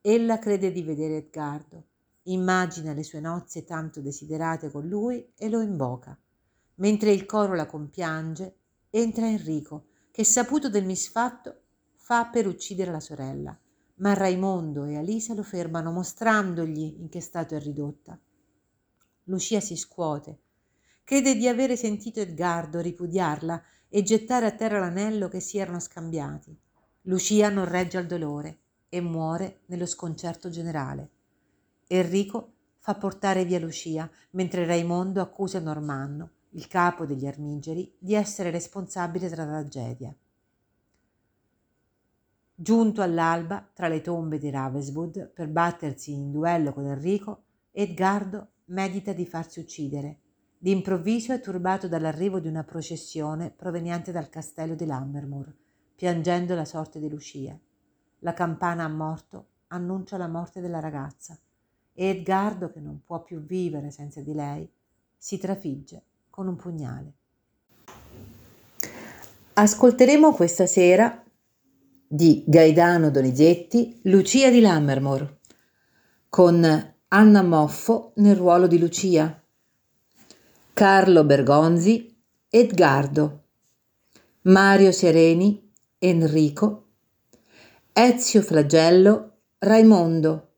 Ella 0.00 0.38
crede 0.38 0.70
di 0.70 0.82
vedere 0.82 1.16
Edgardo, 1.16 1.86
immagina 2.24 2.92
le 2.92 3.02
sue 3.02 3.20
nozze 3.20 3.64
tanto 3.64 4.00
desiderate 4.00 4.70
con 4.70 4.86
lui 4.86 5.32
e 5.36 5.48
lo 5.48 5.60
invoca. 5.60 6.16
Mentre 6.76 7.10
il 7.12 7.26
coro 7.26 7.54
la 7.54 7.66
compiange, 7.66 8.56
entra 8.90 9.28
Enrico, 9.28 9.86
che 10.12 10.24
saputo 10.24 10.68
del 10.68 10.84
misfatto 10.84 11.62
fa 11.94 12.26
per 12.26 12.46
uccidere 12.46 12.90
la 12.90 13.00
sorella, 13.00 13.58
ma 13.96 14.14
Raimondo 14.14 14.84
e 14.84 14.96
Alisa 14.96 15.34
lo 15.34 15.42
fermano 15.42 15.90
mostrandogli 15.92 16.96
in 16.98 17.08
che 17.08 17.20
stato 17.20 17.54
è 17.54 17.60
ridotta. 17.60 18.18
Lucia 19.24 19.60
si 19.60 19.76
scuote, 19.76 20.38
crede 21.04 21.36
di 21.36 21.48
avere 21.48 21.76
sentito 21.76 22.20
Edgardo 22.20 22.80
ripudiarla 22.80 23.62
e 23.88 24.02
gettare 24.02 24.46
a 24.46 24.52
terra 24.52 24.78
l'anello 24.78 25.28
che 25.28 25.40
si 25.40 25.58
erano 25.58 25.80
scambiati. 25.80 26.56
Lucia 27.02 27.48
non 27.48 27.66
regge 27.66 27.98
al 27.98 28.06
dolore 28.06 28.58
e 28.88 29.00
muore 29.00 29.60
nello 29.66 29.86
sconcerto 29.86 30.50
generale. 30.50 31.10
Enrico 31.86 32.52
fa 32.78 32.94
portare 32.94 33.44
via 33.44 33.58
Lucia, 33.58 34.10
mentre 34.30 34.66
Raimondo 34.66 35.20
accusa 35.20 35.58
Normanno 35.60 36.30
il 36.50 36.66
capo 36.68 37.04
degli 37.04 37.26
armigeri, 37.26 37.94
di 37.98 38.14
essere 38.14 38.50
responsabile 38.50 39.28
della 39.28 39.44
tragedia. 39.44 40.14
Giunto 42.58 43.02
all'alba 43.02 43.68
tra 43.74 43.86
le 43.86 44.00
tombe 44.00 44.38
di 44.38 44.48
Ravenswood 44.48 45.28
per 45.28 45.46
battersi 45.48 46.12
in 46.12 46.30
duello 46.30 46.72
con 46.72 46.86
Enrico, 46.86 47.42
Edgardo 47.70 48.52
medita 48.66 49.12
di 49.12 49.26
farsi 49.26 49.60
uccidere. 49.60 50.20
D'improvviso 50.56 51.34
è 51.34 51.40
turbato 51.40 51.86
dall'arrivo 51.86 52.40
di 52.40 52.48
una 52.48 52.64
processione 52.64 53.50
proveniente 53.50 54.10
dal 54.10 54.30
castello 54.30 54.74
di 54.74 54.86
Lammermoor, 54.86 55.54
piangendo 55.94 56.54
la 56.54 56.64
sorte 56.64 56.98
di 56.98 57.10
Lucia. 57.10 57.54
La 58.20 58.32
campana 58.32 58.84
a 58.84 58.88
morto 58.88 59.48
annuncia 59.66 60.16
la 60.16 60.26
morte 60.26 60.62
della 60.62 60.80
ragazza 60.80 61.38
e 61.92 62.08
Edgardo, 62.08 62.70
che 62.70 62.80
non 62.80 63.02
può 63.04 63.22
più 63.22 63.44
vivere 63.44 63.90
senza 63.90 64.22
di 64.22 64.32
lei, 64.32 64.66
si 65.14 65.36
trafigge 65.36 66.04
con 66.30 66.48
un 66.48 66.56
pugnale. 66.56 67.12
Ascolteremo 69.52 70.32
questa 70.32 70.66
sera 70.66 71.22
di 72.08 72.44
Gaetano 72.46 73.10
Donizetti 73.10 74.00
Lucia 74.04 74.50
di 74.50 74.60
Lammermoor 74.60 75.38
con 76.28 76.94
Anna 77.08 77.42
Moffo 77.42 78.12
nel 78.16 78.36
ruolo 78.36 78.66
di 78.66 78.78
Lucia, 78.78 79.42
Carlo 80.72 81.24
Bergonzi 81.24 82.14
Edgardo, 82.48 83.44
Mario 84.42 84.92
Sereni 84.92 85.72
Enrico, 85.98 86.88
Ezio 87.92 88.42
Flagello 88.42 89.38
Raimondo, 89.58 90.48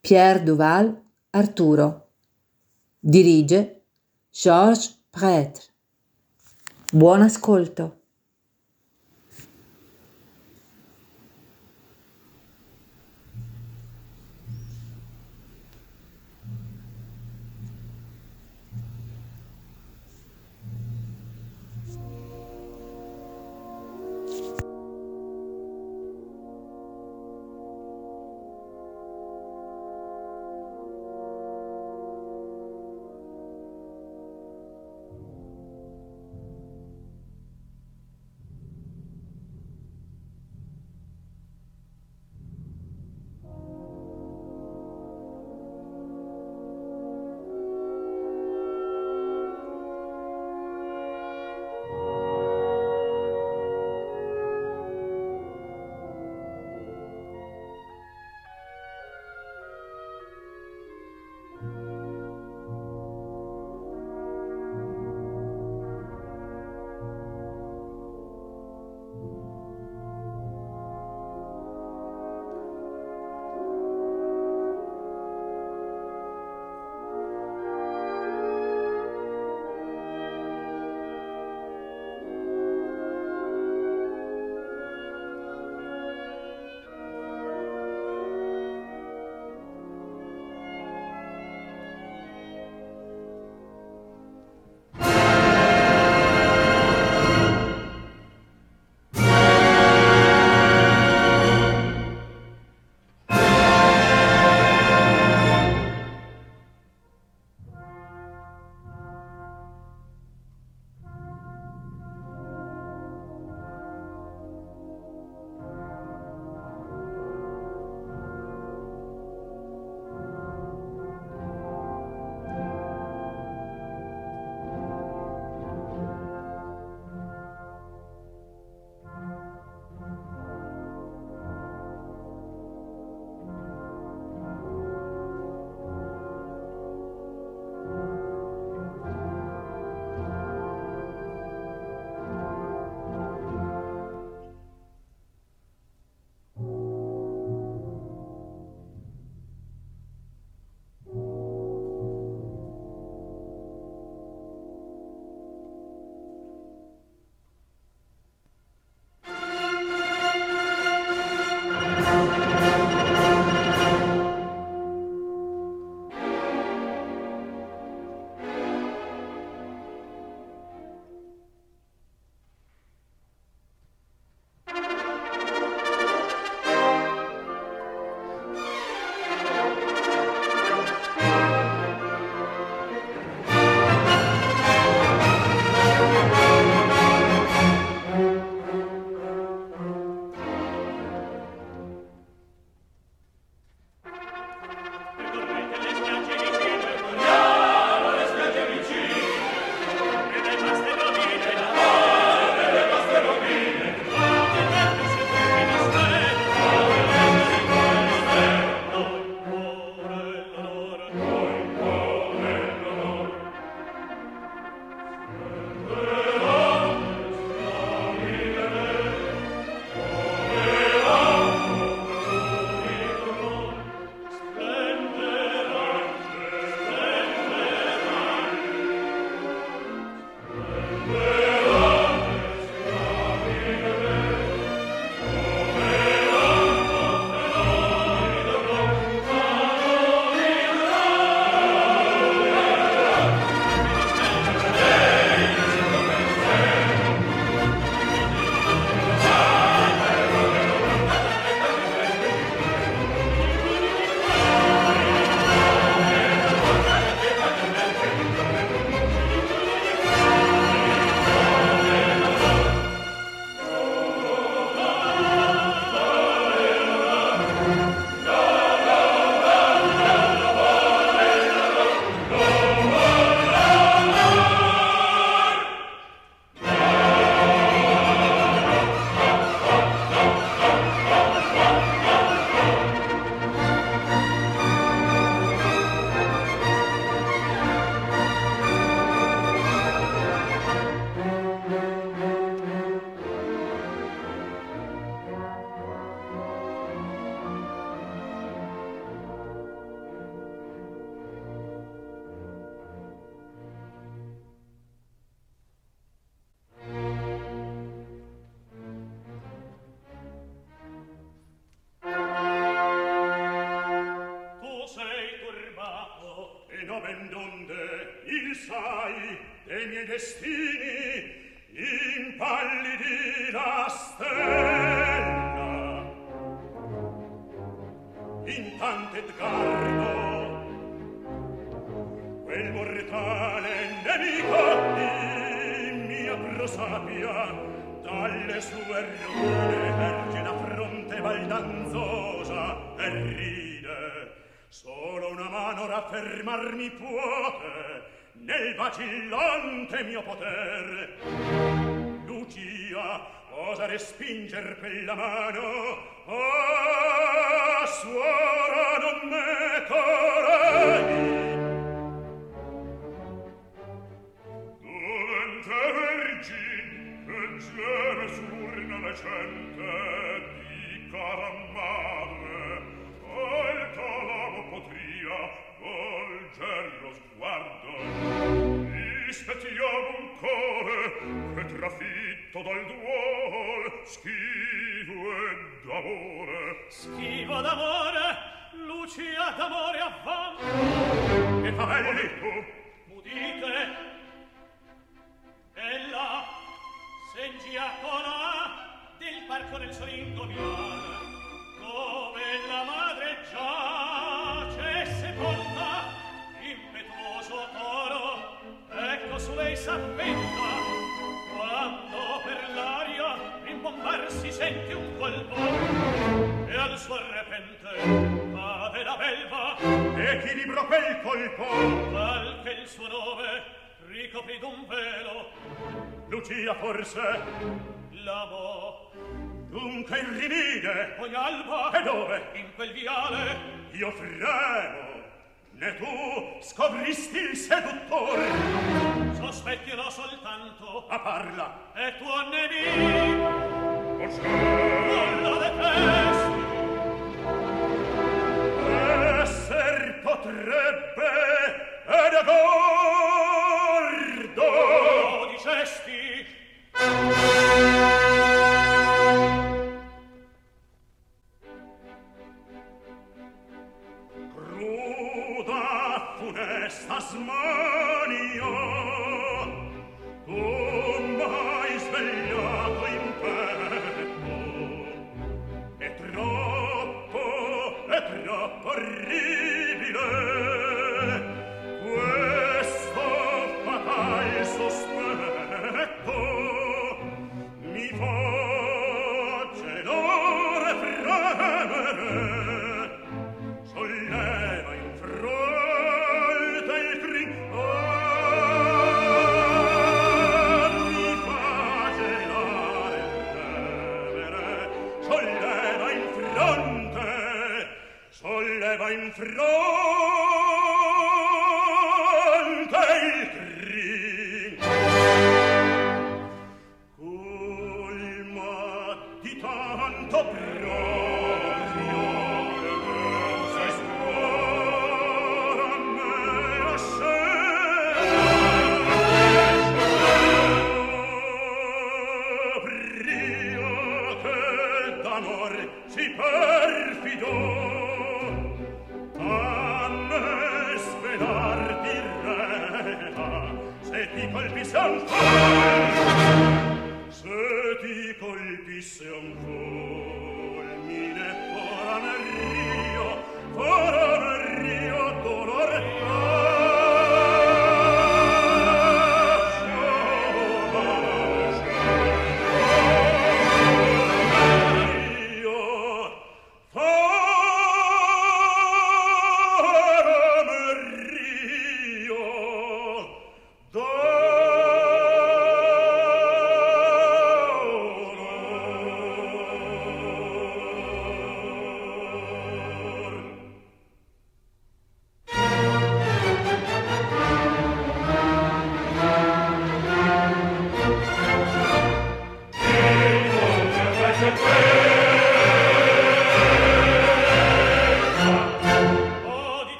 Pierre 0.00 0.42
Duval 0.42 1.02
Arturo. 1.30 2.08
Dirige 2.98 3.82
Georges 4.30 4.98
Prêtre. 5.10 5.62
Buon 6.92 7.22
ascolto. 7.22 7.95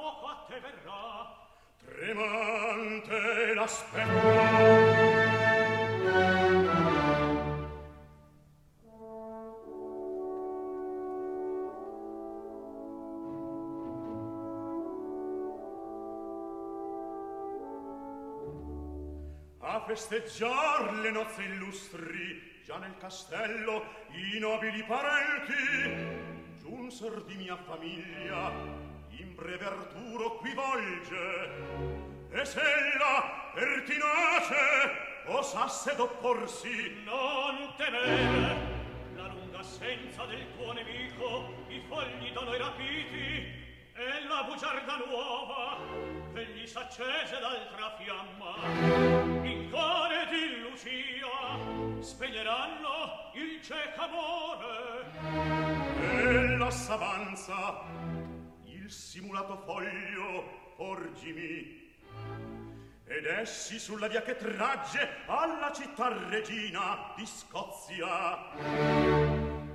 Poco 0.00 0.26
a 0.26 0.46
te 0.48 0.60
verrà. 0.60 1.36
Tremante 1.84 3.54
l'aspetto. 3.54 5.18
Festeggiar 19.86 20.92
le 21.02 21.10
nozze 21.10 21.42
illustri 21.42 22.62
già 22.64 22.78
nel 22.78 22.96
castello 22.98 23.82
i 24.12 24.38
nobili 24.38 24.84
parenti 24.84 26.56
giunser 26.60 27.24
di 27.24 27.34
mia 27.34 27.56
famiglia 27.56 28.79
in 29.40 29.46
breve 29.46 29.64
arturo 29.64 30.36
qui 30.36 30.52
volge 30.52 31.50
e 32.30 32.44
se 32.44 32.60
la 32.98 33.50
pertinace 33.54 35.24
osasse 35.26 35.94
d'opporsi. 35.96 37.02
Non 37.04 37.72
temere 37.76 38.56
la 39.16 39.26
lunga 39.28 39.58
assenza 39.60 40.24
del 40.26 40.44
tuo 40.56 40.72
nemico 40.72 41.54
i 41.68 41.82
fogli 41.88 42.32
da 42.32 42.42
noi 42.42 42.58
rapiti 42.58 43.58
e 43.94 44.26
la 44.28 44.44
bugiarda 44.44 44.96
nuova 45.06 45.78
che 46.34 46.46
gli 46.46 46.66
s'accese 46.66 47.38
d'altra 47.40 47.96
fiamma. 47.98 48.54
In 49.46 49.70
core 49.70 50.26
di 50.30 50.60
Lucia 50.60 52.02
spegneranno 52.02 53.30
il 53.34 53.60
cieco 53.62 54.02
amore. 54.02 55.08
E 55.98 56.56
la 56.56 56.70
s'avanza 56.70 57.99
simulato 58.90 59.56
foglio 59.64 60.74
porgimi 60.76 61.88
ed 63.06 63.26
essi 63.26 63.78
sulla 63.78 64.08
via 64.08 64.22
che 64.22 64.36
tragge 64.36 65.08
alla 65.26 65.72
città 65.72 66.08
regina 66.28 67.12
di 67.16 67.26
Scozia. 67.26 68.52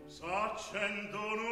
s'accendono 0.07 1.46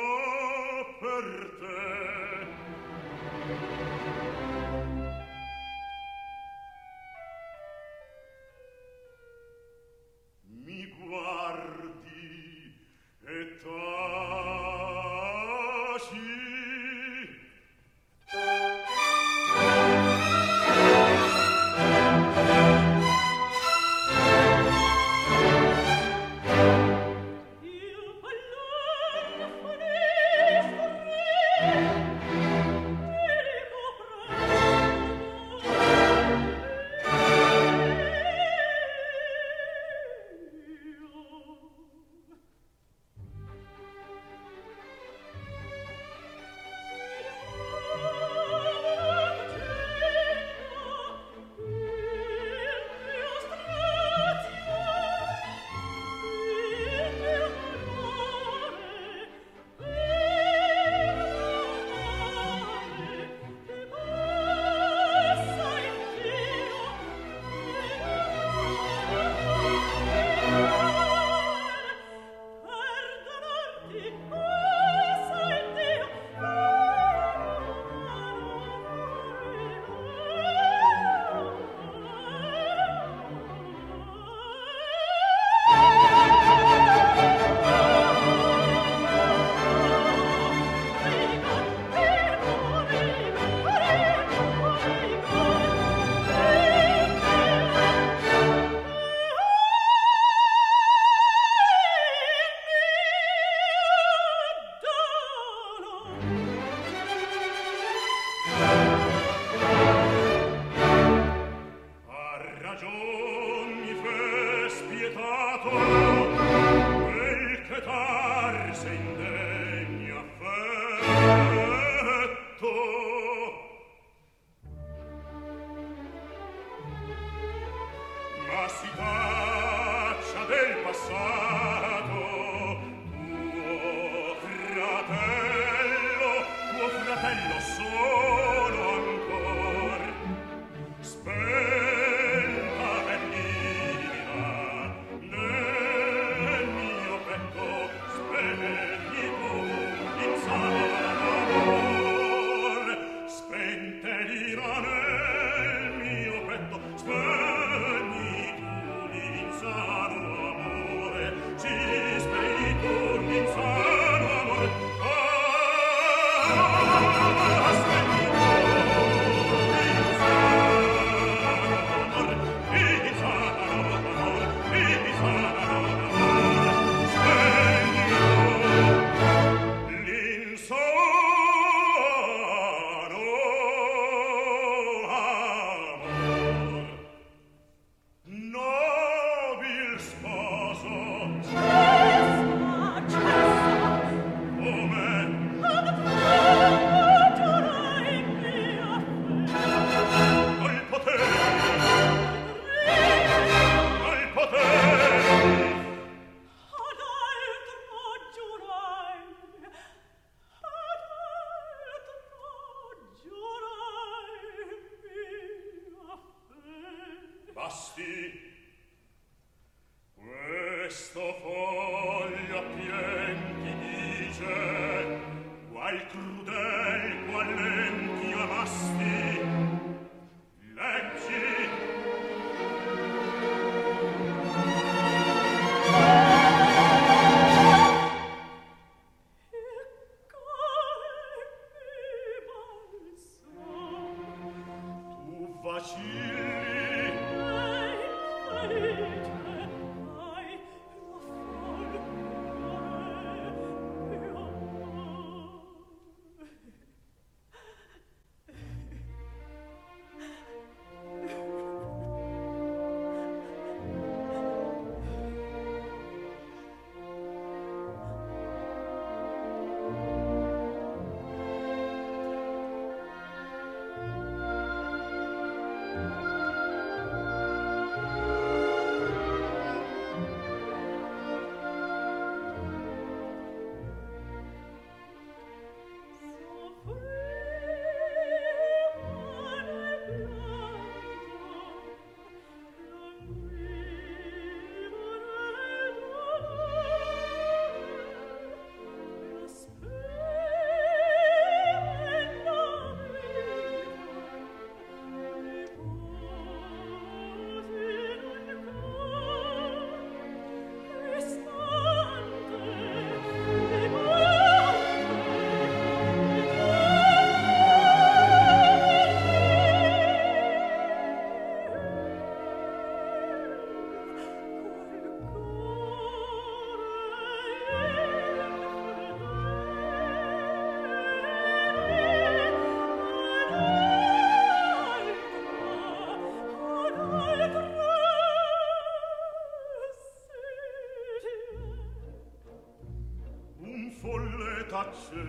Asche 344.96 345.25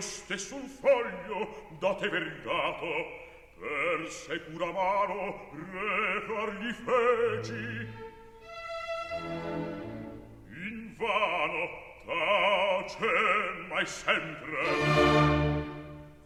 stesso 0.00 0.56
un 0.56 0.68
foglio 0.68 1.76
da 1.78 1.94
te 1.94 2.08
vergato 2.08 2.86
per 3.58 4.10
secura 4.10 4.70
mano 4.72 5.50
recar 5.72 6.54
gli 6.60 6.72
feci. 6.72 7.86
In 10.52 10.94
vano 10.96 11.86
tace 12.06 13.06
mai 13.68 13.86
sempre. 13.86 14.62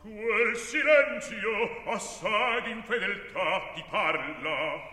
Quel 0.01 0.57
silenzio 0.57 1.83
assai 1.87 2.63
d'infedeltà 2.63 3.73
ti 3.75 3.85
parla 3.91 4.91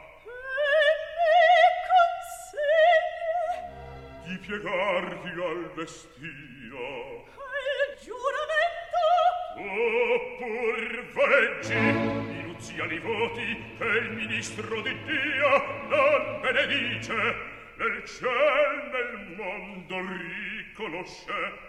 di 4.30 4.38
piegarti 4.38 5.28
al 5.28 5.72
destino 5.76 7.26
al 7.34 7.98
giuramento. 8.04 9.04
Oppur 10.36 10.84
veggi 11.14 11.74
i 11.74 12.44
nuziali 12.44 13.00
voti 13.00 13.76
che 13.78 13.86
il 13.86 14.12
ministro 14.12 14.82
di 14.82 14.96
Dio 15.04 15.50
non 15.88 16.42
benedice. 16.42 17.14
Nel 17.78 18.04
ciel 18.06 18.90
nel 18.92 19.36
mondo 19.36 19.96
riconosce 20.00 21.68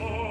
Oh. 0.00 0.25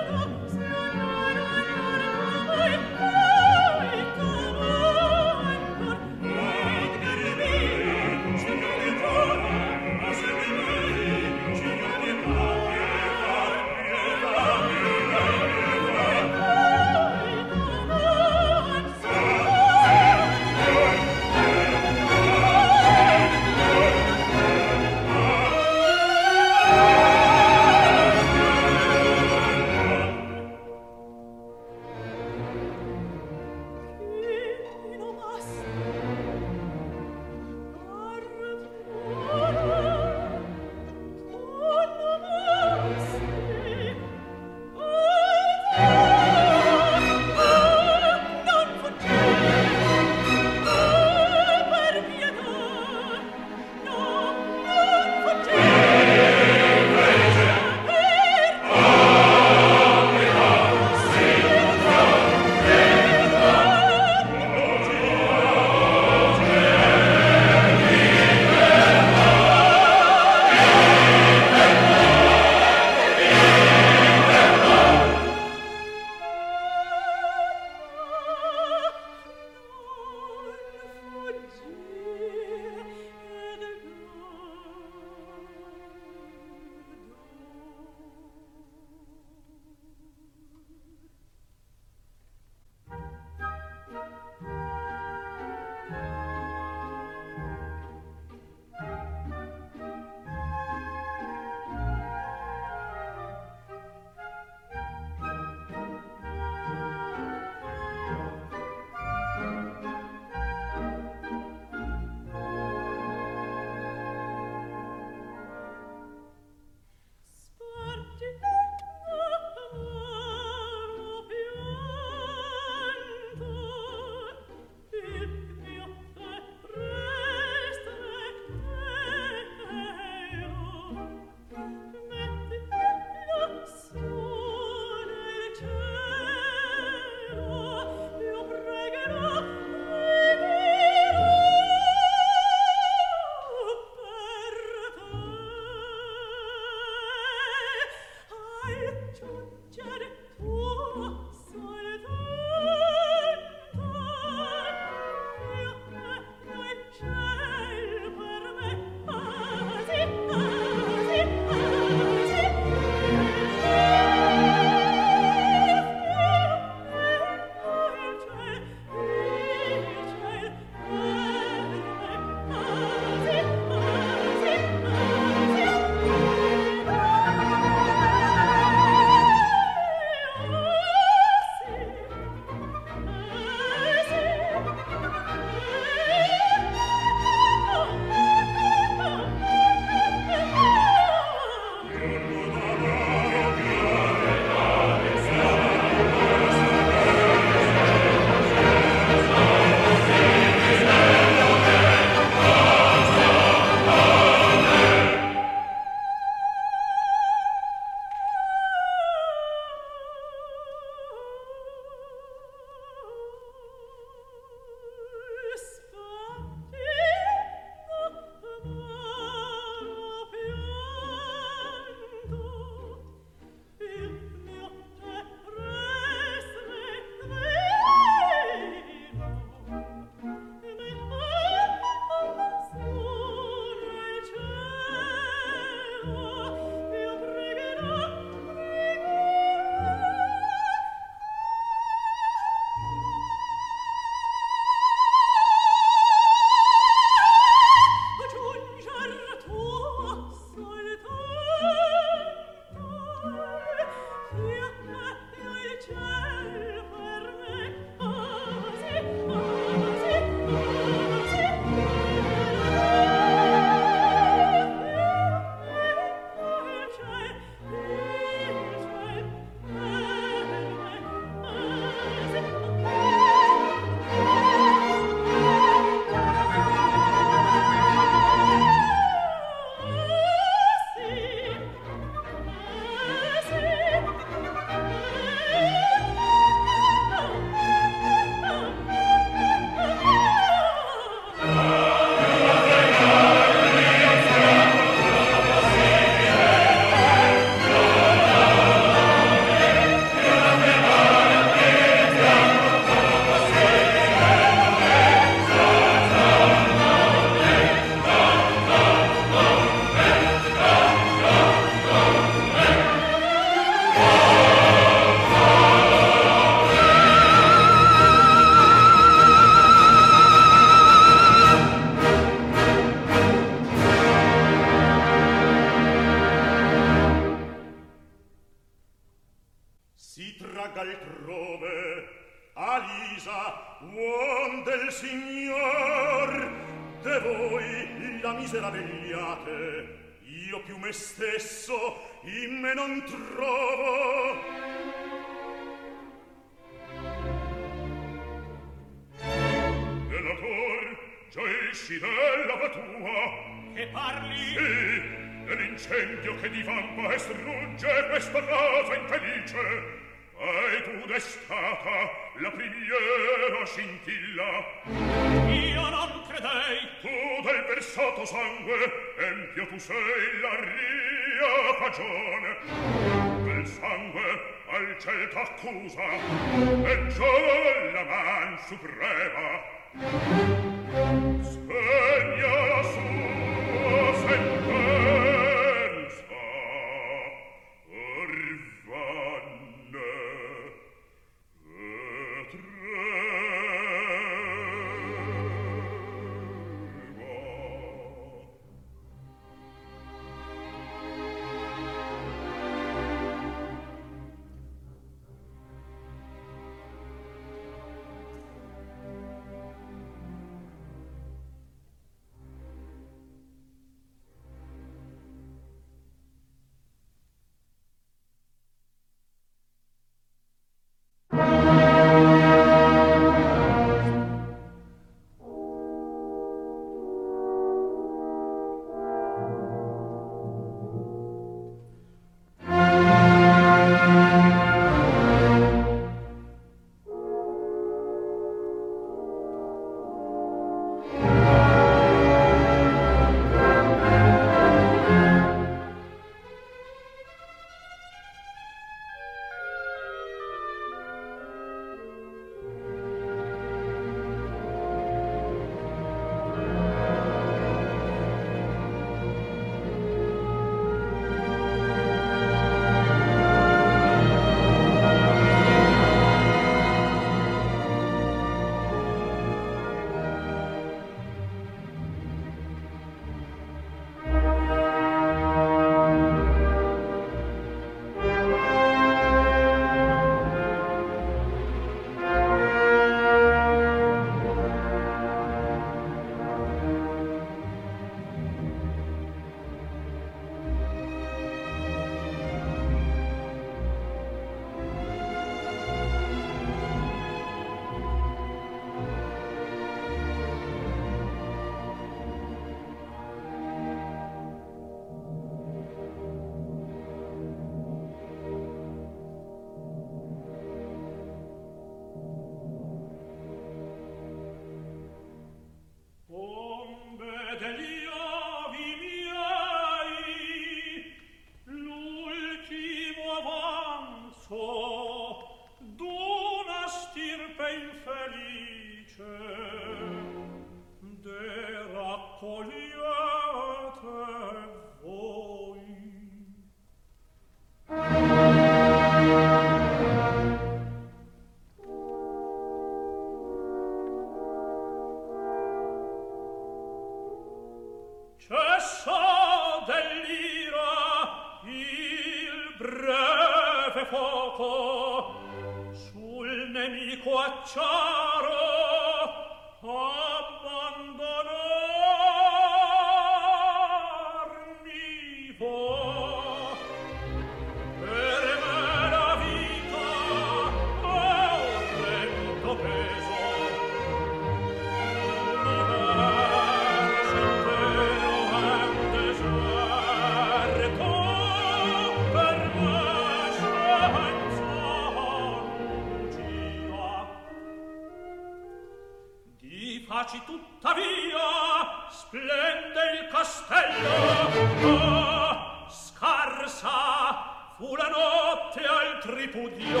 capaci 590.18 590.42
tuttavia 590.44 592.08
splende 592.10 593.20
il 593.20 593.28
castello. 593.30 594.48
Ma 594.82 595.86
scarsa 595.88 597.76
fu 597.76 597.94
la 597.94 598.08
notte 598.08 598.84
al 598.84 599.20
tripudio. 599.20 600.00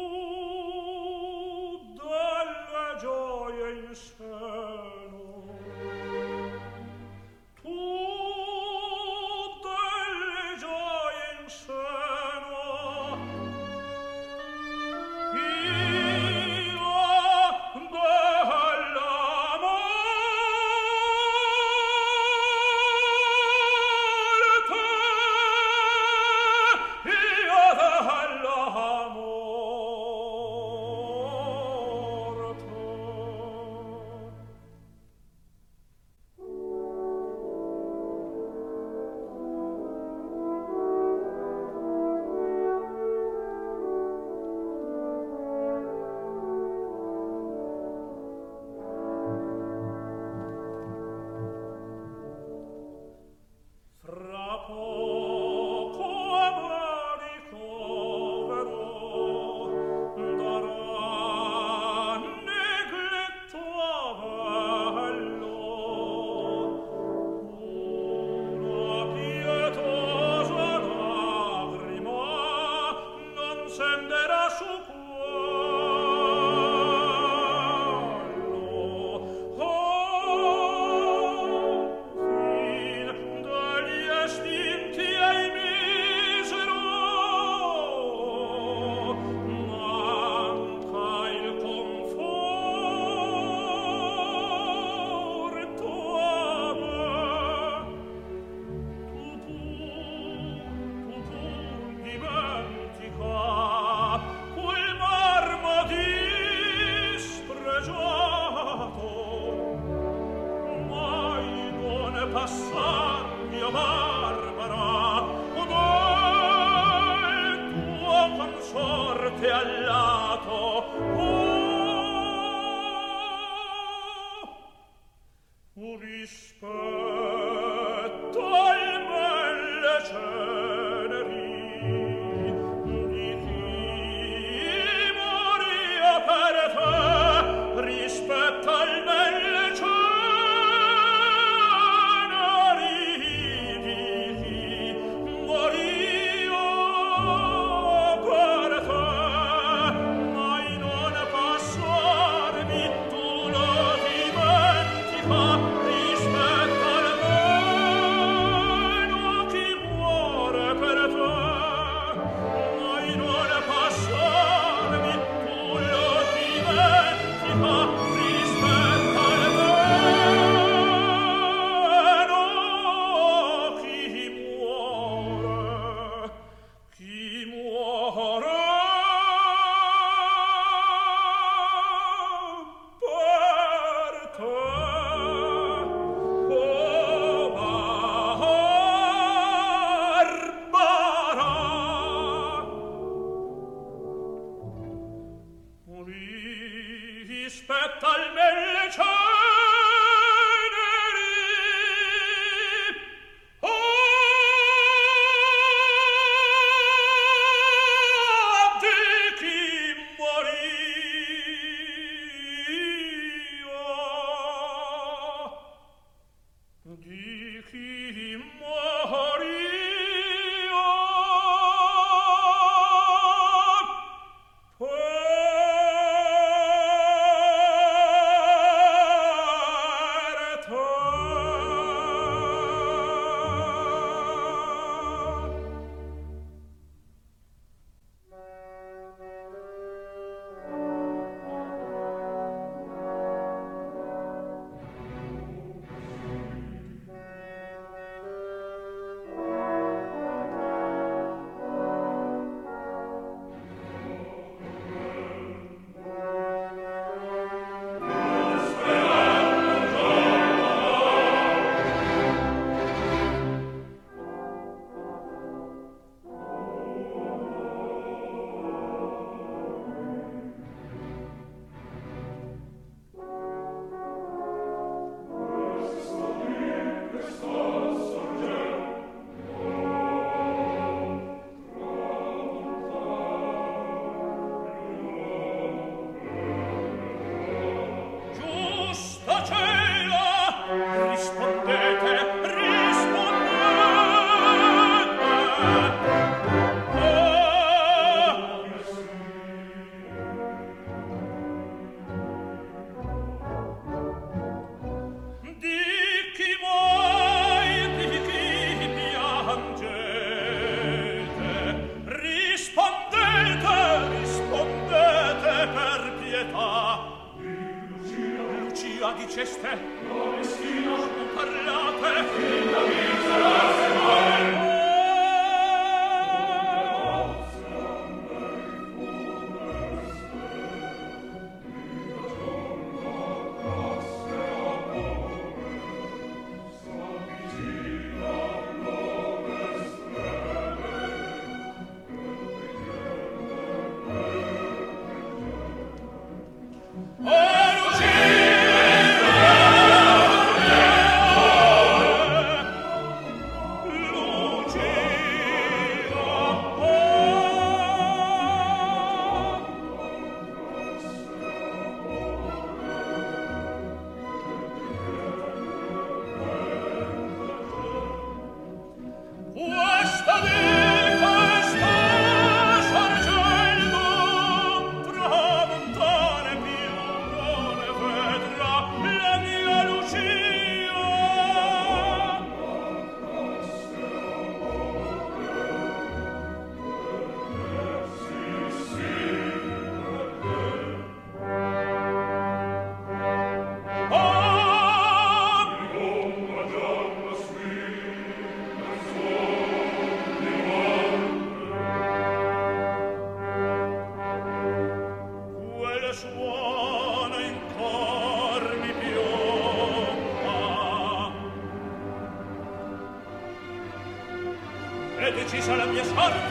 Mark. 416.17 416.46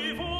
Mi 0.00 0.39